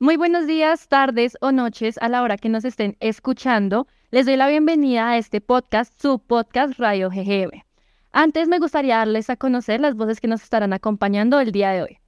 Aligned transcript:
Muy 0.00 0.16
buenos 0.16 0.48
días, 0.48 0.88
tardes 0.88 1.38
o 1.40 1.52
noches 1.52 1.98
a 2.02 2.08
la 2.08 2.22
hora 2.22 2.36
que 2.36 2.48
nos 2.48 2.64
estén 2.64 2.96
escuchando. 2.98 3.86
Les 4.10 4.26
doy 4.26 4.36
la 4.36 4.48
bienvenida 4.48 5.10
a 5.10 5.18
este 5.18 5.40
podcast, 5.40 5.94
su 6.02 6.18
podcast 6.18 6.80
Radio 6.80 7.10
GGM. 7.10 7.62
Antes 8.10 8.48
me 8.48 8.58
gustaría 8.58 8.96
darles 8.96 9.30
a 9.30 9.36
conocer 9.36 9.80
las 9.80 9.94
voces 9.94 10.20
que 10.20 10.26
nos 10.26 10.42
estarán 10.42 10.72
acompañando 10.72 11.38
el 11.38 11.52
día 11.52 11.70
de 11.70 11.82
hoy. 11.82 11.98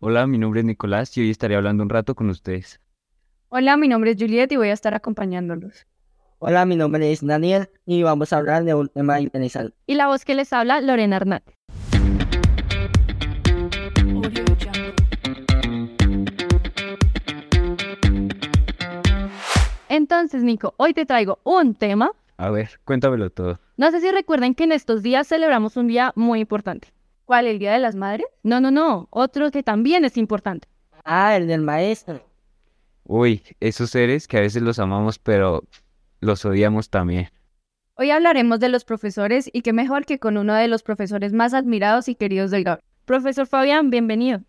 Hola, 0.00 0.26
mi 0.26 0.38
nombre 0.38 0.60
es 0.60 0.66
Nicolás 0.66 1.14
y 1.18 1.20
hoy 1.20 1.30
estaré 1.30 1.54
hablando 1.54 1.82
un 1.82 1.90
rato 1.90 2.14
con 2.14 2.30
ustedes. 2.30 2.80
Hola, 3.50 3.76
mi 3.76 3.88
nombre 3.88 4.12
es 4.12 4.16
Juliet 4.18 4.50
y 4.50 4.56
voy 4.56 4.70
a 4.70 4.72
estar 4.72 4.94
acompañándolos. 4.94 5.86
Hola, 6.38 6.64
mi 6.64 6.76
nombre 6.76 7.12
es 7.12 7.24
Daniel 7.24 7.68
y 7.84 8.02
vamos 8.02 8.32
a 8.32 8.38
hablar 8.38 8.64
de 8.64 8.72
un 8.72 8.88
tema 8.88 9.20
interesante. 9.20 9.76
Y 9.86 9.96
la 9.96 10.06
voz 10.06 10.24
que 10.24 10.34
les 10.34 10.50
habla, 10.54 10.80
Lorena 10.80 11.16
Hernández. 11.16 11.54
Entonces, 20.04 20.42
Nico, 20.42 20.74
hoy 20.76 20.92
te 20.92 21.06
traigo 21.06 21.38
un 21.44 21.74
tema. 21.74 22.12
A 22.36 22.50
ver, 22.50 22.78
cuéntamelo 22.84 23.30
todo. 23.30 23.58
No 23.78 23.90
sé 23.90 24.02
si 24.02 24.10
recuerden 24.10 24.54
que 24.54 24.64
en 24.64 24.72
estos 24.72 25.02
días 25.02 25.26
celebramos 25.26 25.78
un 25.78 25.88
día 25.88 26.12
muy 26.14 26.40
importante. 26.40 26.88
¿Cuál? 27.24 27.46
¿El 27.46 27.58
Día 27.58 27.72
de 27.72 27.78
las 27.78 27.94
Madres? 27.94 28.26
No, 28.42 28.60
no, 28.60 28.70
no, 28.70 29.08
otro 29.08 29.50
que 29.50 29.62
también 29.62 30.04
es 30.04 30.18
importante. 30.18 30.68
Ah, 31.06 31.34
el 31.34 31.46
del 31.46 31.62
maestro. 31.62 32.20
Uy, 33.04 33.42
esos 33.60 33.88
seres 33.88 34.28
que 34.28 34.36
a 34.36 34.40
veces 34.40 34.60
los 34.60 34.78
amamos, 34.78 35.18
pero 35.18 35.64
los 36.20 36.44
odiamos 36.44 36.90
también. 36.90 37.30
Hoy 37.94 38.10
hablaremos 38.10 38.60
de 38.60 38.68
los 38.68 38.84
profesores 38.84 39.48
y 39.54 39.62
qué 39.62 39.72
mejor 39.72 40.04
que 40.04 40.18
con 40.18 40.36
uno 40.36 40.52
de 40.52 40.68
los 40.68 40.82
profesores 40.82 41.32
más 41.32 41.54
admirados 41.54 42.10
y 42.10 42.14
queridos 42.14 42.50
del 42.50 42.64
GAB. 42.64 42.80
Profesor 43.06 43.46
Fabián, 43.46 43.88
bienvenido. 43.88 44.42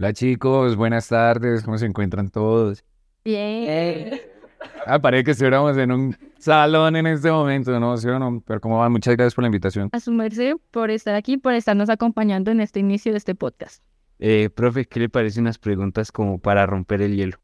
Hola 0.00 0.12
chicos, 0.12 0.74
buenas 0.74 1.06
tardes, 1.06 1.62
¿cómo 1.62 1.78
se 1.78 1.86
encuentran 1.86 2.30
todos? 2.30 2.82
Bien. 3.24 3.64
Eh, 3.68 4.37
Ah, 4.86 4.98
parece 4.98 5.24
que 5.24 5.30
estuviéramos 5.32 5.76
en 5.76 5.92
un 5.92 6.16
salón 6.38 6.96
en 6.96 7.06
este 7.06 7.30
momento, 7.30 7.78
¿no? 7.78 7.96
¿Sí 7.96 8.08
o 8.08 8.18
no? 8.18 8.42
Pero 8.46 8.60
¿cómo 8.60 8.78
van? 8.78 8.92
Muchas 8.92 9.16
gracias 9.16 9.34
por 9.34 9.42
la 9.42 9.48
invitación. 9.48 9.90
A 9.92 10.00
su 10.00 10.12
merced 10.12 10.54
por 10.70 10.90
estar 10.90 11.14
aquí, 11.14 11.36
por 11.36 11.54
estarnos 11.54 11.90
acompañando 11.90 12.50
en 12.50 12.60
este 12.60 12.80
inicio 12.80 13.12
de 13.12 13.18
este 13.18 13.34
podcast. 13.34 13.82
Eh, 14.18 14.50
profe, 14.50 14.84
¿qué 14.86 15.00
le 15.00 15.08
parecen 15.08 15.44
unas 15.44 15.58
preguntas 15.58 16.10
como 16.10 16.38
para 16.38 16.66
romper 16.66 17.02
el 17.02 17.16
hielo? 17.16 17.38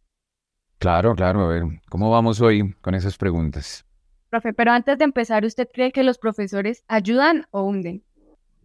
Claro, 0.79 1.15
claro, 1.15 1.45
a 1.45 1.49
ver, 1.49 1.63
¿cómo 1.89 2.11
vamos 2.11 2.41
hoy 2.41 2.75
con 2.81 2.95
esas 2.95 3.17
preguntas? 3.17 3.87
Profe, 4.31 4.53
pero 4.53 4.73
antes 4.73 4.99
de 4.99 5.05
empezar, 5.05 5.45
¿usted 5.45 5.69
cree 5.73 5.93
que 5.93 6.03
los 6.03 6.19
profesores 6.19 6.83
ayudan 6.89 7.47
o 7.51 7.63
hunden? 7.63 8.03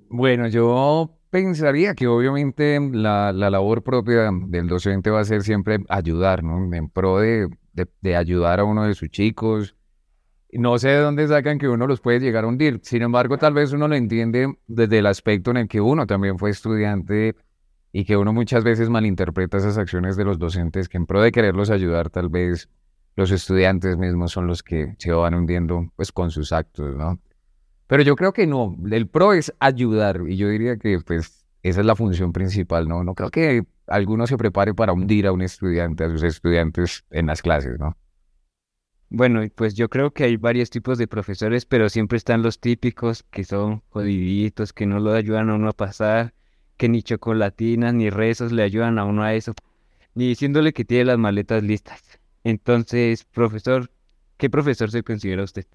Bueno, 0.09 0.47
yo 0.47 1.15
pensaría 1.29 1.93
que 1.93 2.07
obviamente 2.07 2.79
la, 2.91 3.31
la 3.31 3.49
labor 3.51 3.83
propia 3.83 4.31
del 4.47 4.67
docente 4.67 5.11
va 5.11 5.19
a 5.19 5.25
ser 5.25 5.43
siempre 5.43 5.77
ayudar, 5.87 6.43
¿no? 6.43 6.73
En 6.73 6.89
pro 6.89 7.19
de, 7.19 7.47
de, 8.01 8.15
ayudar 8.15 8.59
a 8.59 8.63
uno 8.63 8.83
de 8.83 8.95
sus 8.95 9.09
chicos. 9.09 9.75
No 10.51 10.77
sé 10.79 10.89
de 10.89 10.99
dónde 10.99 11.27
sacan 11.27 11.59
que 11.59 11.67
uno 11.67 11.85
los 11.85 12.01
puede 12.01 12.19
llegar 12.19 12.43
a 12.43 12.47
hundir. 12.47 12.79
Sin 12.83 13.01
embargo, 13.01 13.37
tal 13.37 13.53
vez 13.53 13.71
uno 13.71 13.87
lo 13.87 13.95
entiende 13.95 14.57
desde 14.67 14.99
el 14.99 15.05
aspecto 15.05 15.51
en 15.51 15.57
el 15.57 15.67
que 15.67 15.79
uno 15.81 16.07
también 16.07 16.39
fue 16.39 16.49
estudiante 16.49 17.35
y 17.91 18.05
que 18.05 18.17
uno 18.17 18.33
muchas 18.33 18.63
veces 18.63 18.89
malinterpreta 18.89 19.57
esas 19.57 19.77
acciones 19.77 20.15
de 20.15 20.25
los 20.25 20.39
docentes 20.39 20.89
que 20.89 20.97
en 20.97 21.05
pro 21.05 21.21
de 21.21 21.31
quererlos 21.31 21.69
ayudar, 21.69 22.09
tal 22.09 22.29
vez 22.29 22.69
los 23.15 23.31
estudiantes 23.31 23.97
mismos 23.97 24.31
son 24.31 24.47
los 24.47 24.63
que 24.63 24.95
se 24.97 25.11
van 25.11 25.33
hundiendo 25.33 25.91
pues 25.95 26.11
con 26.11 26.31
sus 26.31 26.51
actos, 26.51 26.95
¿no? 26.95 27.19
Pero 27.87 28.03
yo 28.03 28.15
creo 28.15 28.33
que 28.33 28.45
no, 28.45 28.75
el 28.91 29.07
pro 29.07 29.33
es 29.33 29.53
ayudar 29.59 30.21
y 30.27 30.37
yo 30.37 30.47
diría 30.47 30.77
que 30.77 30.99
pues 30.99 31.45
esa 31.63 31.79
es 31.81 31.85
la 31.85 31.95
función 31.95 32.31
principal, 32.31 32.87
¿no? 32.87 33.03
No 33.03 33.15
creo 33.15 33.29
que 33.29 33.63
alguno 33.89 34.27
se 34.27 34.37
prepare 34.37 34.73
para 34.73 34.93
hundir 34.93 35.27
a 35.27 35.31
un 35.31 35.41
estudiante, 35.41 36.03
a 36.03 36.09
sus 36.09 36.23
estudiantes 36.23 37.05
en 37.09 37.27
las 37.27 37.41
clases, 37.41 37.79
¿no? 37.79 37.97
Bueno, 39.11 39.41
pues 39.55 39.73
yo 39.73 39.89
creo 39.89 40.11
que 40.11 40.23
hay 40.23 40.37
varios 40.37 40.69
tipos 40.69 40.99
de 40.99 41.07
profesores, 41.07 41.65
pero 41.65 41.89
siempre 41.89 42.17
están 42.17 42.43
los 42.43 42.59
típicos 42.59 43.23
que 43.23 43.43
son 43.43 43.81
jodiditos, 43.89 44.71
que 44.71 44.85
no 44.85 44.99
lo 44.99 45.13
ayudan 45.13 45.49
a 45.49 45.55
uno 45.55 45.69
a 45.69 45.73
pasar, 45.73 46.35
que 46.77 46.89
ni 46.89 47.01
chocolatinas 47.01 47.93
ni 47.93 48.11
rezos 48.11 48.51
le 48.51 48.61
ayudan 48.61 48.99
a 48.99 49.05
uno 49.05 49.23
a 49.23 49.33
eso, 49.33 49.53
ni 50.13 50.27
diciéndole 50.27 50.73
que 50.73 50.85
tiene 50.85 51.05
las 51.05 51.17
maletas 51.17 51.63
listas. 51.63 52.03
Entonces, 52.43 53.25
profesor, 53.25 53.91
¿qué 54.37 54.49
profesor 54.49 54.91
se 54.91 55.01
considera 55.03 55.43
usted? 55.43 55.65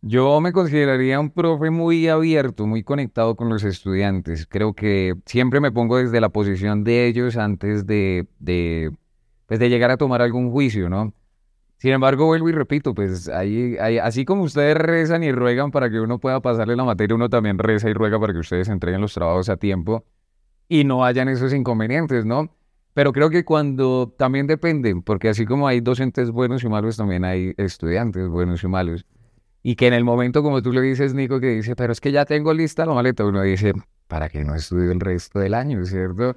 Yo 0.00 0.40
me 0.40 0.52
consideraría 0.52 1.18
un 1.18 1.30
profe 1.30 1.70
muy 1.70 2.06
abierto, 2.06 2.66
muy 2.66 2.84
conectado 2.84 3.34
con 3.34 3.48
los 3.48 3.64
estudiantes. 3.64 4.46
Creo 4.46 4.72
que 4.72 5.14
siempre 5.26 5.60
me 5.60 5.72
pongo 5.72 5.96
desde 5.96 6.20
la 6.20 6.28
posición 6.28 6.84
de 6.84 7.06
ellos 7.08 7.36
antes 7.36 7.84
de, 7.84 8.28
de, 8.38 8.92
pues 9.46 9.58
de 9.58 9.68
llegar 9.68 9.90
a 9.90 9.96
tomar 9.96 10.22
algún 10.22 10.52
juicio, 10.52 10.88
¿no? 10.88 11.12
Sin 11.78 11.92
embargo, 11.92 12.26
vuelvo 12.26 12.48
y 12.48 12.52
repito, 12.52 12.94
pues 12.94 13.28
ahí, 13.28 13.76
así 13.78 14.24
como 14.24 14.42
ustedes 14.44 14.76
rezan 14.76 15.22
y 15.24 15.32
ruegan 15.32 15.70
para 15.70 15.90
que 15.90 16.00
uno 16.00 16.18
pueda 16.18 16.40
pasarle 16.40 16.76
la 16.76 16.84
materia, 16.84 17.14
uno 17.14 17.28
también 17.28 17.58
reza 17.58 17.88
y 17.90 17.92
ruega 17.92 18.18
para 18.20 18.32
que 18.32 18.40
ustedes 18.40 18.68
entreguen 18.68 19.00
los 19.00 19.14
trabajos 19.14 19.48
a 19.48 19.56
tiempo 19.56 20.04
y 20.68 20.84
no 20.84 21.04
hayan 21.04 21.28
esos 21.28 21.52
inconvenientes, 21.52 22.24
¿no? 22.24 22.54
Pero 22.94 23.12
creo 23.12 23.30
que 23.30 23.44
cuando 23.44 24.12
también 24.18 24.46
depende, 24.46 24.94
porque 25.04 25.28
así 25.28 25.44
como 25.46 25.68
hay 25.68 25.80
docentes 25.80 26.30
buenos 26.30 26.64
y 26.64 26.68
malos, 26.68 26.96
también 26.96 27.24
hay 27.24 27.54
estudiantes 27.56 28.28
buenos 28.28 28.62
y 28.64 28.68
malos. 28.68 29.06
Y 29.62 29.76
que 29.76 29.86
en 29.86 29.94
el 29.94 30.04
momento, 30.04 30.42
como 30.42 30.62
tú 30.62 30.72
le 30.72 30.80
dices, 30.80 31.14
Nico, 31.14 31.40
que 31.40 31.48
dice, 31.48 31.74
pero 31.74 31.92
es 31.92 32.00
que 32.00 32.12
ya 32.12 32.24
tengo 32.24 32.54
lista 32.54 32.86
la 32.86 32.94
maleta, 32.94 33.24
uno 33.24 33.42
dice, 33.42 33.72
¿para 34.06 34.28
qué 34.28 34.44
no 34.44 34.54
estudio 34.54 34.92
el 34.92 35.00
resto 35.00 35.38
del 35.40 35.54
año, 35.54 35.84
cierto? 35.84 36.36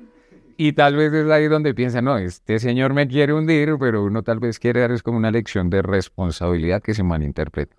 Y 0.57 0.73
tal 0.73 0.95
vez 0.95 1.13
es 1.13 1.29
ahí 1.29 1.47
donde 1.47 1.73
piensa, 1.73 2.01
no, 2.01 2.17
este 2.17 2.59
señor 2.59 2.93
me 2.93 3.07
quiere 3.07 3.33
hundir, 3.33 3.77
pero 3.79 4.03
uno 4.03 4.23
tal 4.23 4.39
vez 4.39 4.59
quiere 4.59 4.81
dar 4.81 4.91
es 4.91 5.01
como 5.01 5.17
una 5.17 5.31
lección 5.31 5.69
de 5.69 5.81
responsabilidad 5.81 6.81
que 6.81 6.93
se 6.93 7.03
malinterpreta. 7.03 7.75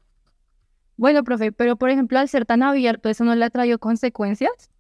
Bueno, 0.97 1.25
profe, 1.25 1.53
pero 1.53 1.77
por 1.77 1.91
ejemplo, 1.91 2.19
al 2.19 2.29
ser 2.29 2.47
tan 2.47 2.63
abierto, 2.63 3.09
¿eso 3.09 3.25
no 3.25 3.35
le 3.35 3.45
ha 3.45 3.51
traído 3.51 3.79
consecuencias? 3.79 4.71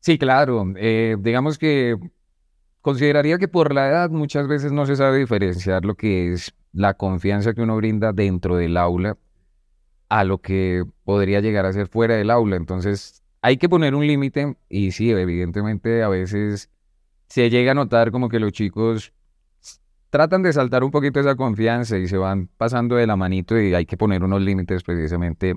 Sí, 0.00 0.18
claro. 0.18 0.64
eh, 0.76 1.16
digamos 1.18 1.58
que 1.58 1.96
consideraría 2.82 3.38
que 3.38 3.48
por 3.48 3.72
la 3.72 3.88
edad 3.88 4.10
muchas 4.10 4.46
veces 4.46 4.70
no 4.70 4.84
se 4.84 4.96
sabe 4.96 5.18
diferenciar 5.18 5.84
lo 5.84 5.94
que 5.94 6.32
es 6.32 6.54
la 6.72 6.94
confianza 6.94 7.54
que 7.54 7.62
uno 7.62 7.76
brinda 7.76 8.12
dentro 8.12 8.56
del 8.56 8.76
aula 8.76 9.16
a 10.14 10.22
lo 10.22 10.38
que 10.38 10.84
podría 11.02 11.40
llegar 11.40 11.66
a 11.66 11.72
ser 11.72 11.88
fuera 11.88 12.14
del 12.14 12.30
aula. 12.30 12.54
Entonces, 12.54 13.24
hay 13.42 13.56
que 13.56 13.68
poner 13.68 13.96
un 13.96 14.06
límite 14.06 14.56
y 14.68 14.92
sí, 14.92 15.10
evidentemente 15.10 16.04
a 16.04 16.08
veces 16.08 16.70
se 17.26 17.50
llega 17.50 17.72
a 17.72 17.74
notar 17.74 18.12
como 18.12 18.28
que 18.28 18.38
los 18.38 18.52
chicos 18.52 19.12
tratan 20.10 20.44
de 20.44 20.52
saltar 20.52 20.84
un 20.84 20.92
poquito 20.92 21.18
esa 21.18 21.34
confianza 21.34 21.98
y 21.98 22.06
se 22.06 22.16
van 22.16 22.48
pasando 22.56 22.94
de 22.94 23.08
la 23.08 23.16
manito 23.16 23.60
y 23.60 23.74
hay 23.74 23.86
que 23.86 23.96
poner 23.96 24.22
unos 24.22 24.40
límites 24.40 24.84
precisamente 24.84 25.56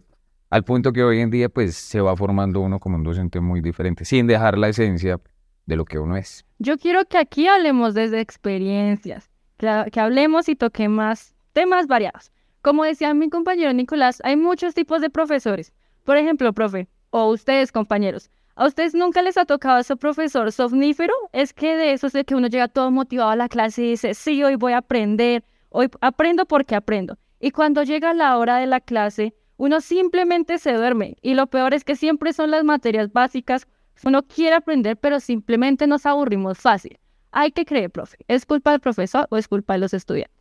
al 0.49 0.63
punto 0.63 0.91
que 0.91 1.03
hoy 1.03 1.19
en 1.19 1.29
día 1.29 1.49
pues 1.49 1.75
se 1.75 2.01
va 2.01 2.15
formando 2.15 2.59
uno 2.61 2.79
como 2.79 2.95
un 2.95 3.03
docente 3.03 3.39
muy 3.39 3.61
diferente, 3.61 4.05
sin 4.05 4.25
dejar 4.25 4.57
la 4.57 4.69
esencia 4.69 5.21
de 5.67 5.75
lo 5.75 5.85
que 5.85 5.99
uno 5.99 6.17
es. 6.17 6.47
Yo 6.57 6.79
quiero 6.79 7.05
que 7.05 7.19
aquí 7.19 7.47
hablemos 7.47 7.93
desde 7.93 8.21
experiencias, 8.21 9.29
que, 9.57 9.85
que 9.91 9.99
hablemos 9.99 10.49
y 10.49 10.55
toquemos 10.55 11.35
temas 11.53 11.85
variados. 11.85 12.31
Como 12.67 12.83
decía 12.83 13.13
mi 13.13 13.29
compañero 13.29 13.71
Nicolás, 13.71 14.19
hay 14.25 14.35
muchos 14.35 14.73
tipos 14.73 14.99
de 14.99 15.09
profesores. 15.09 15.71
Por 16.03 16.17
ejemplo, 16.17 16.51
profe, 16.51 16.89
o 17.11 17.29
ustedes 17.29 17.71
compañeros, 17.71 18.29
¿a 18.55 18.67
ustedes 18.67 18.93
nunca 18.93 19.21
les 19.21 19.37
ha 19.37 19.45
tocado 19.45 19.79
ese 19.79 19.95
profesor 19.95 20.51
somnífero? 20.51 21.13
Es 21.31 21.53
que 21.53 21.77
de 21.77 21.93
eso 21.93 22.07
es 22.07 22.11
de 22.11 22.25
que 22.25 22.35
uno 22.35 22.47
llega 22.47 22.67
todo 22.67 22.91
motivado 22.91 23.29
a 23.29 23.37
la 23.37 23.47
clase 23.47 23.83
y 23.83 23.89
dice, 23.91 24.13
sí, 24.13 24.43
hoy 24.43 24.55
voy 24.55 24.73
a 24.73 24.79
aprender, 24.79 25.45
hoy 25.69 25.89
aprendo 26.01 26.45
porque 26.45 26.75
aprendo. 26.75 27.17
Y 27.39 27.51
cuando 27.51 27.83
llega 27.83 28.13
la 28.13 28.37
hora 28.37 28.57
de 28.57 28.67
la 28.67 28.81
clase, 28.81 29.33
uno 29.55 29.79
simplemente 29.79 30.57
se 30.57 30.73
duerme. 30.73 31.15
Y 31.21 31.35
lo 31.35 31.47
peor 31.47 31.73
es 31.73 31.85
que 31.85 31.95
siempre 31.95 32.33
son 32.33 32.51
las 32.51 32.65
materias 32.65 33.13
básicas. 33.13 33.65
Uno 34.03 34.23
quiere 34.23 34.57
aprender, 34.57 34.97
pero 34.97 35.21
simplemente 35.21 35.87
nos 35.87 36.05
aburrimos 36.05 36.57
fácil. 36.57 36.99
Hay 37.31 37.53
que 37.53 37.63
creer, 37.63 37.91
profe. 37.91 38.17
¿Es 38.27 38.45
culpa 38.45 38.71
del 38.71 38.81
profesor 38.81 39.25
o 39.29 39.37
es 39.37 39.47
culpa 39.47 39.71
de 39.71 39.79
los 39.79 39.93
estudiantes? 39.93 40.36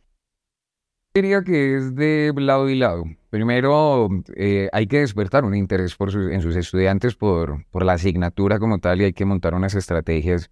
Diría 1.17 1.41
que 1.41 1.75
es 1.77 1.95
de 1.95 2.31
lado 2.37 2.69
y 2.69 2.75
lado. 2.75 3.03
Primero, 3.31 4.07
eh, 4.35 4.69
hay 4.71 4.85
que 4.85 4.99
despertar 4.99 5.45
un 5.45 5.55
interés 5.55 5.95
por 5.95 6.11
sus- 6.11 6.29
en 6.31 6.43
sus 6.43 6.55
estudiantes 6.55 7.15
por, 7.15 7.65
por 7.71 7.83
la 7.83 7.93
asignatura 7.93 8.59
como 8.59 8.77
tal 8.77 9.01
y 9.01 9.05
hay 9.05 9.13
que 9.13 9.25
montar 9.25 9.55
unas 9.55 9.73
estrategias 9.73 10.51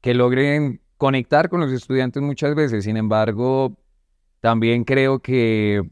que 0.00 0.14
logren 0.14 0.80
conectar 0.98 1.48
con 1.48 1.58
los 1.58 1.72
estudiantes 1.72 2.22
muchas 2.22 2.54
veces. 2.54 2.84
Sin 2.84 2.96
embargo, 2.96 3.76
también 4.38 4.84
creo 4.84 5.18
que 5.18 5.82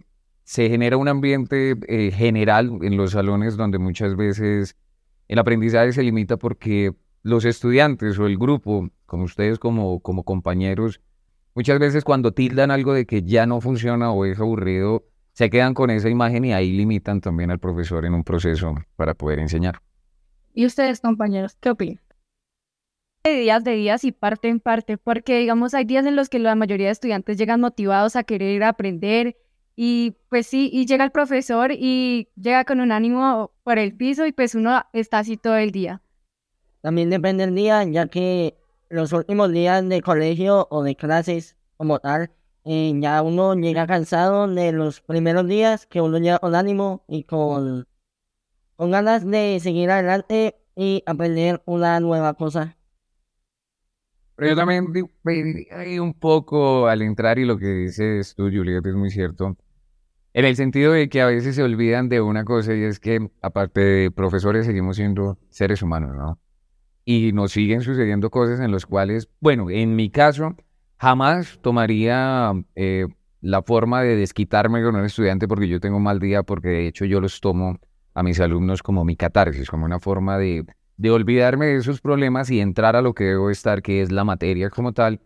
se 0.45 0.69
genera 0.69 0.99
un 0.99 1.09
ambiente 1.09 1.75
eh, 1.89 2.13
general 2.13 2.79
en 2.83 2.97
los 2.97 3.11
salones 3.11 3.57
donde 3.57 3.79
muchas 3.79 4.15
veces 4.15 4.77
el 5.27 5.41
aprendizaje 5.41 5.93
se 5.93 6.05
limita 6.05 6.37
porque 6.37 6.93
los 7.25 7.45
estudiantes 7.45 8.21
o 8.21 8.27
el 8.27 8.39
grupo, 8.39 8.89
como 9.05 9.25
ustedes 9.25 9.59
como, 9.59 9.99
como 9.99 10.23
compañeros, 10.23 11.01
muchas 11.57 11.79
veces 11.81 12.05
cuando 12.05 12.33
tildan 12.33 12.71
algo 12.71 12.93
de 12.93 13.07
que 13.07 13.23
ya 13.23 13.47
no 13.47 13.61
funciona 13.61 14.13
o 14.13 14.25
es 14.25 14.39
aburrido, 14.39 15.05
se 15.33 15.51
quedan 15.51 15.75
con 15.75 15.91
esa 15.91 16.09
imagen 16.09 16.45
y 16.45 16.53
ahí 16.53 16.71
limitan 16.71 17.21
también 17.21 17.51
al 17.51 17.59
profesor 17.59 18.05
en 18.05 18.15
un 18.15 18.23
proceso 18.23 18.75
para 18.95 19.15
poder 19.15 19.41
enseñar. 19.41 19.81
¿Y 20.55 20.67
ustedes, 20.67 21.01
compañeros, 21.01 21.57
qué 21.61 21.71
opinan? 21.71 22.01
de 23.25 23.41
días 23.41 23.65
de 23.65 23.73
días 23.73 24.05
y 24.05 24.13
parte 24.13 24.49
en 24.49 24.61
parte, 24.61 24.99
porque 24.99 25.41
digamos 25.41 25.75
hay 25.75 25.85
días 25.85 26.07
en 26.07 26.15
los 26.15 26.29
que 26.29 26.39
la 26.39 26.55
mayoría 26.55 26.87
de 26.87 26.93
estudiantes 26.93 27.37
llegan 27.37 27.61
motivados 27.61 28.15
a 28.15 28.23
querer 28.23 28.63
aprender 28.63 29.37
y 29.75 30.15
pues 30.29 30.47
sí, 30.47 30.71
y 30.73 30.87
llega 30.87 31.05
el 31.05 31.11
profesor 31.11 31.73
y 31.73 32.29
llega 32.37 32.65
con 32.65 32.81
un 32.81 32.93
ánimo 32.93 33.51
por 33.65 33.79
el 33.79 33.97
piso 33.97 34.27
y 34.27 34.33
pues 34.33 34.55
uno 34.55 34.81
está 34.93 35.19
así 35.19 35.37
todo 35.37 35.57
el 35.57 35.73
día. 35.73 36.03
También 36.83 37.11
depende 37.11 37.45
del 37.45 37.57
día, 37.57 37.83
ya 37.83 38.07
que 38.07 38.55
los 38.89 39.13
últimos 39.13 39.53
días 39.53 39.89
de 39.89 40.03
colegio 40.03 40.69
o 40.71 40.83
de 40.83 40.97
clases 40.97 41.57
como 41.77 41.99
tal, 41.99 42.31
eh, 42.65 42.93
ya 42.97 43.23
uno 43.23 43.55
llega 43.55 43.87
cansado 43.87 44.49
de 44.49 44.73
los 44.73 45.01
primeros 45.01 45.47
días, 45.47 45.87
que 45.87 46.01
uno 46.01 46.19
llega 46.19 46.39
con 46.39 46.55
ánimo 46.55 47.05
y 47.09 47.25
con, 47.25 47.87
con 48.77 48.91
ganas 48.91 49.25
de 49.25 49.59
seguir 49.61 49.91
adelante 49.91 50.57
y 50.75 51.03
aprender 51.07 51.63
una 51.65 52.01
nueva 52.01 52.35
cosa. 52.35 52.77
Pero 54.37 54.51
yo 54.51 54.57
también 54.57 54.87
ahí 55.73 55.99
un 55.99 56.13
poco 56.13 56.87
al 56.89 57.03
entrar 57.03 57.39
y 57.39 57.47
lo 57.47 57.57
que 57.57 57.69
dices 57.69 58.35
tú, 58.35 58.51
Juliet, 58.53 58.85
es 58.85 58.95
muy 58.95 59.11
cierto. 59.11 59.57
En 60.35 60.45
el 60.45 60.55
sentido 60.57 60.93
de 60.93 61.09
que 61.09 61.23
a 61.23 61.27
veces 61.27 61.55
se 61.57 61.63
olvidan 61.63 62.11
de 62.11 62.21
una 62.21 62.45
cosa 62.45 62.75
y 62.75 62.83
es 62.83 63.01
que 63.01 63.31
aparte 63.41 63.81
de 63.81 64.11
profesores 64.11 64.67
seguimos 64.67 64.97
siendo 64.97 65.39
seres 65.49 65.81
humanos, 65.81 66.15
¿no? 66.15 66.39
Y 67.09 67.31
nos 67.33 67.53
siguen 67.53 67.83
sucediendo 67.83 68.31
cosas 68.31 68.59
en 68.59 68.73
las 68.73 68.85
cuales, 68.85 69.29
bueno, 69.41 69.71
en 69.71 69.95
mi 69.95 70.11
caso, 70.11 70.57
jamás 70.99 71.61
tomaría 71.63 72.53
eh, 72.75 73.07
la 73.41 73.63
forma 73.63 74.03
de 74.03 74.17
desquitarme 74.17 74.83
con 74.83 74.97
un 74.97 75.05
estudiante 75.05 75.47
porque 75.47 75.69
yo 75.69 75.79
tengo 75.79 76.01
mal 76.01 76.19
día, 76.19 76.43
porque 76.43 76.69
de 76.69 76.89
hecho 76.89 77.05
yo 77.05 77.21
los 77.21 77.41
tomo 77.41 77.79
a 78.13 78.25
mis 78.25 78.41
alumnos 78.41 78.83
como 78.83 79.05
mi 79.05 79.15
catarsis, 79.15 79.71
como 79.71 79.85
una 79.85 80.01
forma 80.01 80.37
de, 80.37 80.67
de 80.97 81.11
olvidarme 81.13 81.67
de 81.67 81.77
esos 81.77 82.01
problemas 82.01 82.51
y 82.51 82.59
entrar 82.59 82.97
a 82.97 83.03
lo 83.03 83.15
que 83.15 83.23
debo 83.23 83.51
estar, 83.51 83.83
que 83.83 84.03
es 84.03 84.11
la 84.11 84.25
materia 84.25 84.69
como 84.69 84.93
tal. 84.93 85.21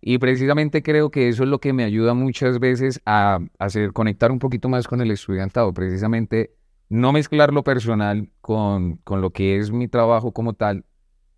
Y 0.00 0.18
precisamente 0.18 0.82
creo 0.82 1.12
que 1.12 1.28
eso 1.28 1.44
es 1.44 1.48
lo 1.48 1.60
que 1.60 1.72
me 1.72 1.84
ayuda 1.84 2.12
muchas 2.12 2.58
veces 2.58 3.00
a 3.06 3.38
hacer 3.60 3.92
conectar 3.92 4.32
un 4.32 4.40
poquito 4.40 4.68
más 4.68 4.88
con 4.88 5.00
el 5.00 5.12
estudiantado, 5.12 5.72
precisamente 5.72 6.56
no 6.88 7.12
mezclar 7.12 7.52
lo 7.52 7.62
personal 7.62 8.32
con, 8.40 8.96
con 9.04 9.20
lo 9.20 9.30
que 9.30 9.58
es 9.58 9.70
mi 9.70 9.86
trabajo 9.86 10.32
como 10.32 10.54
tal, 10.54 10.84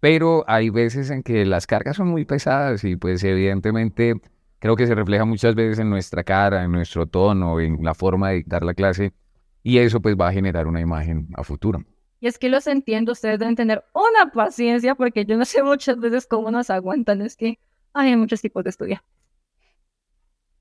pero 0.02 0.42
hay 0.48 0.68
veces 0.68 1.10
en 1.10 1.22
que 1.22 1.44
las 1.44 1.68
cargas 1.68 1.94
son 1.94 2.08
muy 2.08 2.24
pesadas 2.24 2.82
y 2.82 2.96
pues 2.96 3.22
evidentemente 3.22 4.20
creo 4.58 4.74
que 4.74 4.88
se 4.88 4.96
refleja 4.96 5.24
muchas 5.24 5.54
veces 5.54 5.78
en 5.78 5.90
nuestra 5.90 6.24
cara, 6.24 6.64
en 6.64 6.72
nuestro 6.72 7.06
tono, 7.06 7.60
en 7.60 7.78
la 7.84 7.94
forma 7.94 8.30
de 8.30 8.34
dictar 8.38 8.64
la 8.64 8.74
clase 8.74 9.12
y 9.62 9.78
eso 9.78 10.00
pues 10.00 10.16
va 10.16 10.26
a 10.26 10.32
generar 10.32 10.66
una 10.66 10.80
imagen 10.80 11.28
a 11.34 11.44
futuro. 11.44 11.84
Y 12.18 12.26
es 12.26 12.36
que 12.36 12.48
los 12.48 12.66
entiendo, 12.66 13.12
ustedes 13.12 13.38
deben 13.38 13.54
tener 13.54 13.84
una 13.94 14.32
paciencia 14.32 14.96
porque 14.96 15.24
yo 15.24 15.36
no 15.36 15.44
sé 15.44 15.62
muchas 15.62 16.00
veces 16.00 16.26
cómo 16.26 16.50
nos 16.50 16.68
aguantan, 16.68 17.22
es 17.22 17.36
que 17.36 17.60
hay 17.92 18.16
muchos 18.16 18.40
tipos 18.42 18.64
de 18.64 18.70
estudiantes. 18.70 19.08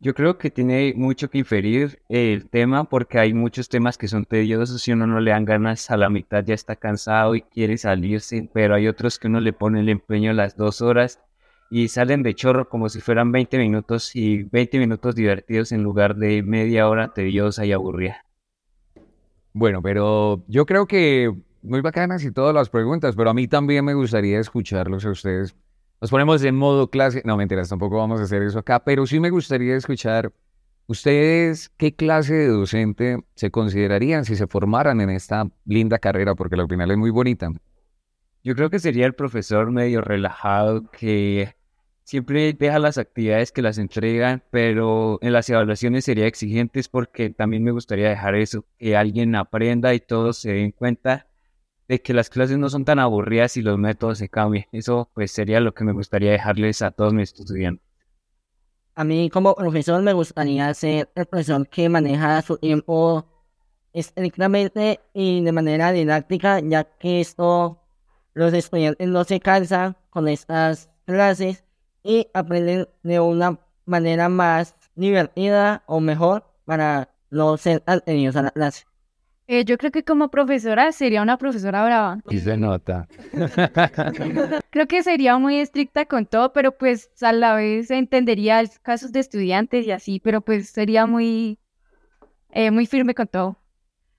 Yo 0.04 0.16
creo 0.16 0.40
que 0.40 0.50
tiene 0.50 0.96
mucho 0.98 1.30
que 1.30 1.38
inferir 1.38 2.02
el 2.10 2.50
tema 2.50 2.86
porque 2.86 3.20
hay 3.20 3.36
muchos 3.36 3.70
temas 3.70 4.00
que 4.00 4.08
son 4.08 4.26
tediosos 4.26 4.88
y 4.88 4.94
uno 4.94 5.06
no 5.06 5.20
le 5.20 5.30
dan 5.30 5.46
ganas 5.46 5.92
a 5.92 5.96
la 5.98 6.10
mitad 6.10 6.44
ya 6.44 6.56
está 6.56 6.76
cansado 6.76 7.36
y 7.36 7.44
quiere 7.44 7.78
salirse, 7.78 8.50
pero 8.52 8.74
hay 8.74 8.88
otros 8.88 9.20
que 9.20 9.28
uno 9.28 9.40
le 9.40 9.54
pone 9.54 9.80
el 9.80 9.90
empeño 9.90 10.34
las 10.34 10.58
dos 10.58 10.82
horas 10.82 11.22
y 11.70 11.88
salen 11.90 12.24
de 12.24 12.34
chorro 12.34 12.68
como 12.68 12.90
si 12.90 13.00
fueran 13.00 13.32
20 13.32 13.60
minutos 13.60 14.16
y 14.16 14.42
20 14.42 14.80
minutos 14.80 15.14
divertidos 15.14 15.72
en 15.72 15.84
lugar 15.84 16.16
de 16.16 16.42
media 16.42 16.90
hora 16.90 17.14
tediosa 17.14 17.64
y 17.68 17.72
aburrida. 17.72 18.26
Bueno, 19.54 19.84
pero 19.84 20.44
yo 20.48 20.66
creo 20.66 20.88
que 20.88 21.32
muy 21.62 21.82
bacanas 21.82 22.24
y 22.24 22.32
todas 22.32 22.56
las 22.56 22.72
preguntas, 22.72 23.16
pero 23.16 23.30
a 23.30 23.36
mí 23.36 23.48
también 23.48 23.86
me 23.86 23.94
gustaría 23.94 24.40
escucharlos 24.40 25.06
a 25.06 25.12
ustedes. 25.12 25.56
Nos 26.02 26.10
ponemos 26.10 26.44
en 26.44 26.56
modo 26.56 26.90
clase, 26.90 27.22
no 27.26 27.38
mentiras, 27.38 27.70
tampoco 27.70 27.98
vamos 27.98 28.20
a 28.20 28.24
hacer 28.24 28.42
eso 28.42 28.58
acá, 28.58 28.84
pero 28.84 29.06
sí 29.06 29.20
me 29.20 29.30
gustaría 29.30 29.76
escuchar 29.76 30.34
ustedes 30.88 31.70
qué 31.78 31.94
clase 31.96 32.34
de 32.34 32.48
docente 32.48 33.24
se 33.36 33.52
considerarían 33.52 34.26
si 34.26 34.36
se 34.36 34.48
formaran 34.48 35.00
en 35.00 35.12
esta 35.12 35.48
linda 35.64 36.00
carrera, 36.00 36.34
porque 36.34 36.56
al 36.56 36.68
final 36.68 36.90
es 36.90 36.98
muy 36.98 37.12
bonita. 37.12 37.52
Yo 38.44 38.56
creo 38.56 38.72
que 38.72 38.80
sería 38.80 39.06
el 39.06 39.14
profesor 39.14 39.70
medio 39.70 40.02
relajado 40.02 40.90
que 40.90 41.54
siempre 42.04 42.52
deja 42.54 42.80
las 42.80 42.98
actividades 42.98 43.52
que 43.52 43.62
las 43.62 43.78
entregan, 43.78 44.44
pero 44.50 45.20
en 45.22 45.34
las 45.34 45.48
evaluaciones 45.52 46.06
sería 46.06 46.26
exigentes 46.26 46.88
porque 46.90 47.30
también 47.30 47.64
me 47.64 47.70
gustaría 47.70 48.10
dejar 48.10 48.34
eso, 48.34 48.66
que 48.80 48.98
alguien 48.98 49.36
aprenda 49.36 49.94
y 49.94 50.00
todos 50.00 50.40
se 50.40 50.52
den 50.52 50.72
cuenta 50.72 51.28
de 51.88 52.02
que 52.02 52.14
las 52.14 52.30
clases 52.30 52.58
no 52.58 52.70
son 52.70 52.86
tan 52.86 53.00
aburridas 53.00 53.58
y 53.58 53.62
los 53.62 53.78
métodos 53.78 54.18
se 54.18 54.30
cambien. 54.30 54.66
Eso 54.72 55.10
pues 55.14 55.32
sería 55.32 55.60
lo 55.60 55.74
que 55.74 55.84
me 55.84 55.92
gustaría 55.92 56.32
dejarles 56.32 56.82
a 56.82 56.92
todos 56.92 57.14
mis 57.14 57.34
estudiantes. 57.34 57.86
A 58.96 59.04
mí 59.04 59.30
como 59.30 59.56
profesor 59.56 60.02
me 60.02 60.14
gustaría 60.14 60.74
ser 60.74 61.10
el 61.16 61.26
profesor 61.26 61.68
que 61.68 61.90
maneja 61.90 62.42
su 62.42 62.58
tiempo 62.58 63.26
estrictamente 63.94 65.00
y 65.14 65.44
de 65.44 65.52
manera 65.52 65.92
didáctica, 65.92 66.60
ya 66.60 66.84
que 66.84 67.22
esto 67.22 67.82
los 68.34 68.54
estudiantes 68.54 69.08
no 69.08 69.24
se 69.24 69.40
cansan 69.40 69.98
con 70.10 70.28
estas 70.28 70.90
clases 71.06 71.64
y 72.04 72.28
aprenden 72.34 72.88
de 73.04 73.20
una 73.20 73.60
manera 73.86 74.30
más 74.30 74.76
divertida 74.96 75.84
o 75.88 76.00
mejor 76.00 76.46
para 76.66 77.10
no 77.30 77.58
ser 77.58 77.84
atendidos 77.86 78.36
a 78.36 78.44
la 78.44 78.52
clase. 78.52 78.86
Eh, 79.54 79.66
yo 79.66 79.78
creo 79.78 79.92
que 79.92 80.06
como 80.06 80.30
profesora 80.30 80.94
sería 80.94 81.22
una 81.22 81.36
profesora 81.36 81.84
brava. 81.84 82.20
Y 82.30 82.40
se 82.40 82.56
nota. 82.56 83.10
Creo 84.70 84.88
que 84.88 85.04
sería 85.04 85.38
muy 85.38 85.60
estricta 85.60 86.06
con 86.06 86.26
todo, 86.26 86.54
pero 86.54 86.78
pues 86.78 87.12
a 87.22 87.34
la 87.34 87.54
vez 87.56 87.92
entendería 87.92 88.64
casos 88.82 89.12
de 89.12 89.20
estudiantes 89.20 89.86
y 89.86 89.92
así, 89.92 90.22
pero 90.22 90.40
pues 90.40 90.70
sería 90.70 91.06
muy, 91.06 91.60
eh, 92.52 92.72
muy 92.72 92.86
firme 92.86 93.14
con 93.14 93.28
todo. 93.28 93.58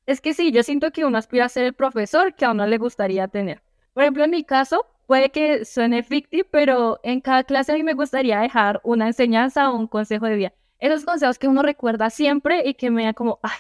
Es 0.05 0.20
que 0.20 0.34
sí, 0.34 0.52
yo 0.52 0.62
siento 0.62 0.90
que 0.90 1.06
uno 1.06 1.17
aspira 1.17 1.46
a 1.46 1.49
ser 1.49 1.64
el 1.64 1.73
profesor 1.73 2.35
que 2.35 2.44
a 2.44 2.50
uno 2.50 2.67
le 2.67 2.76
gustaría 2.76 3.26
tener. 3.26 3.62
Por 3.94 4.02
ejemplo, 4.02 4.25
en 4.25 4.32
mi 4.32 4.44
caso, 4.44 4.85
puede 5.06 5.31
que 5.31 5.64
suene 5.64 6.02
ficti, 6.02 6.43
pero 6.44 7.00
en 7.02 7.23
cada 7.23 7.44
clase 7.44 7.73
a 7.73 7.76
mí 7.76 7.82
me 7.82 7.94
gustaría 7.94 8.38
dejar 8.40 8.82
una 8.85 9.06
enseñanza 9.06 9.70
o 9.70 9.78
un 9.78 9.87
consejo 9.87 10.26
de 10.26 10.37
vida. 10.37 10.52
Esos 10.78 11.06
consejos 11.06 11.38
que 11.38 11.49
uno 11.49 11.62
recuerda 11.62 12.11
siempre 12.11 12.69
y 12.69 12.75
que 12.75 12.90
me 12.90 13.05
da 13.05 13.14
como, 13.14 13.40
ah, 13.43 13.56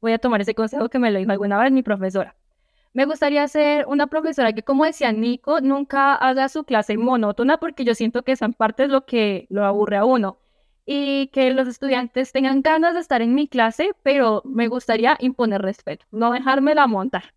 voy 0.00 0.12
a 0.12 0.18
tomar 0.18 0.40
ese 0.40 0.54
consejo 0.54 0.88
que 0.88 0.98
me 0.98 1.10
lo 1.10 1.18
dijo 1.18 1.30
alguna 1.30 1.58
vez 1.58 1.72
mi 1.72 1.82
profesora. 1.82 2.34
Me 2.92 3.04
gustaría 3.04 3.46
ser 3.46 3.86
una 3.86 4.08
profesora 4.08 4.52
que, 4.52 4.64
como 4.64 4.84
decía 4.84 5.12
Nico, 5.12 5.60
nunca 5.60 6.14
haga 6.16 6.48
su 6.48 6.64
clase 6.64 6.96
monótona 6.96 7.58
porque 7.58 7.84
yo 7.84 7.94
siento 7.94 8.24
que 8.24 8.32
esa 8.32 8.48
parte 8.48 8.84
es 8.84 8.90
lo 8.90 9.06
que 9.06 9.46
lo 9.48 9.64
aburre 9.64 9.96
a 9.96 10.04
uno. 10.04 10.38
Y 10.86 11.28
que 11.28 11.52
los 11.52 11.68
estudiantes 11.68 12.32
tengan 12.32 12.62
ganas 12.62 12.94
de 12.94 13.00
estar 13.00 13.22
en 13.22 13.34
mi 13.34 13.46
clase, 13.46 13.92
pero 14.02 14.42
me 14.44 14.66
gustaría 14.66 15.16
imponer 15.20 15.62
respeto, 15.62 16.04
no 16.10 16.32
dejármela 16.32 16.88
montar. 16.88 17.32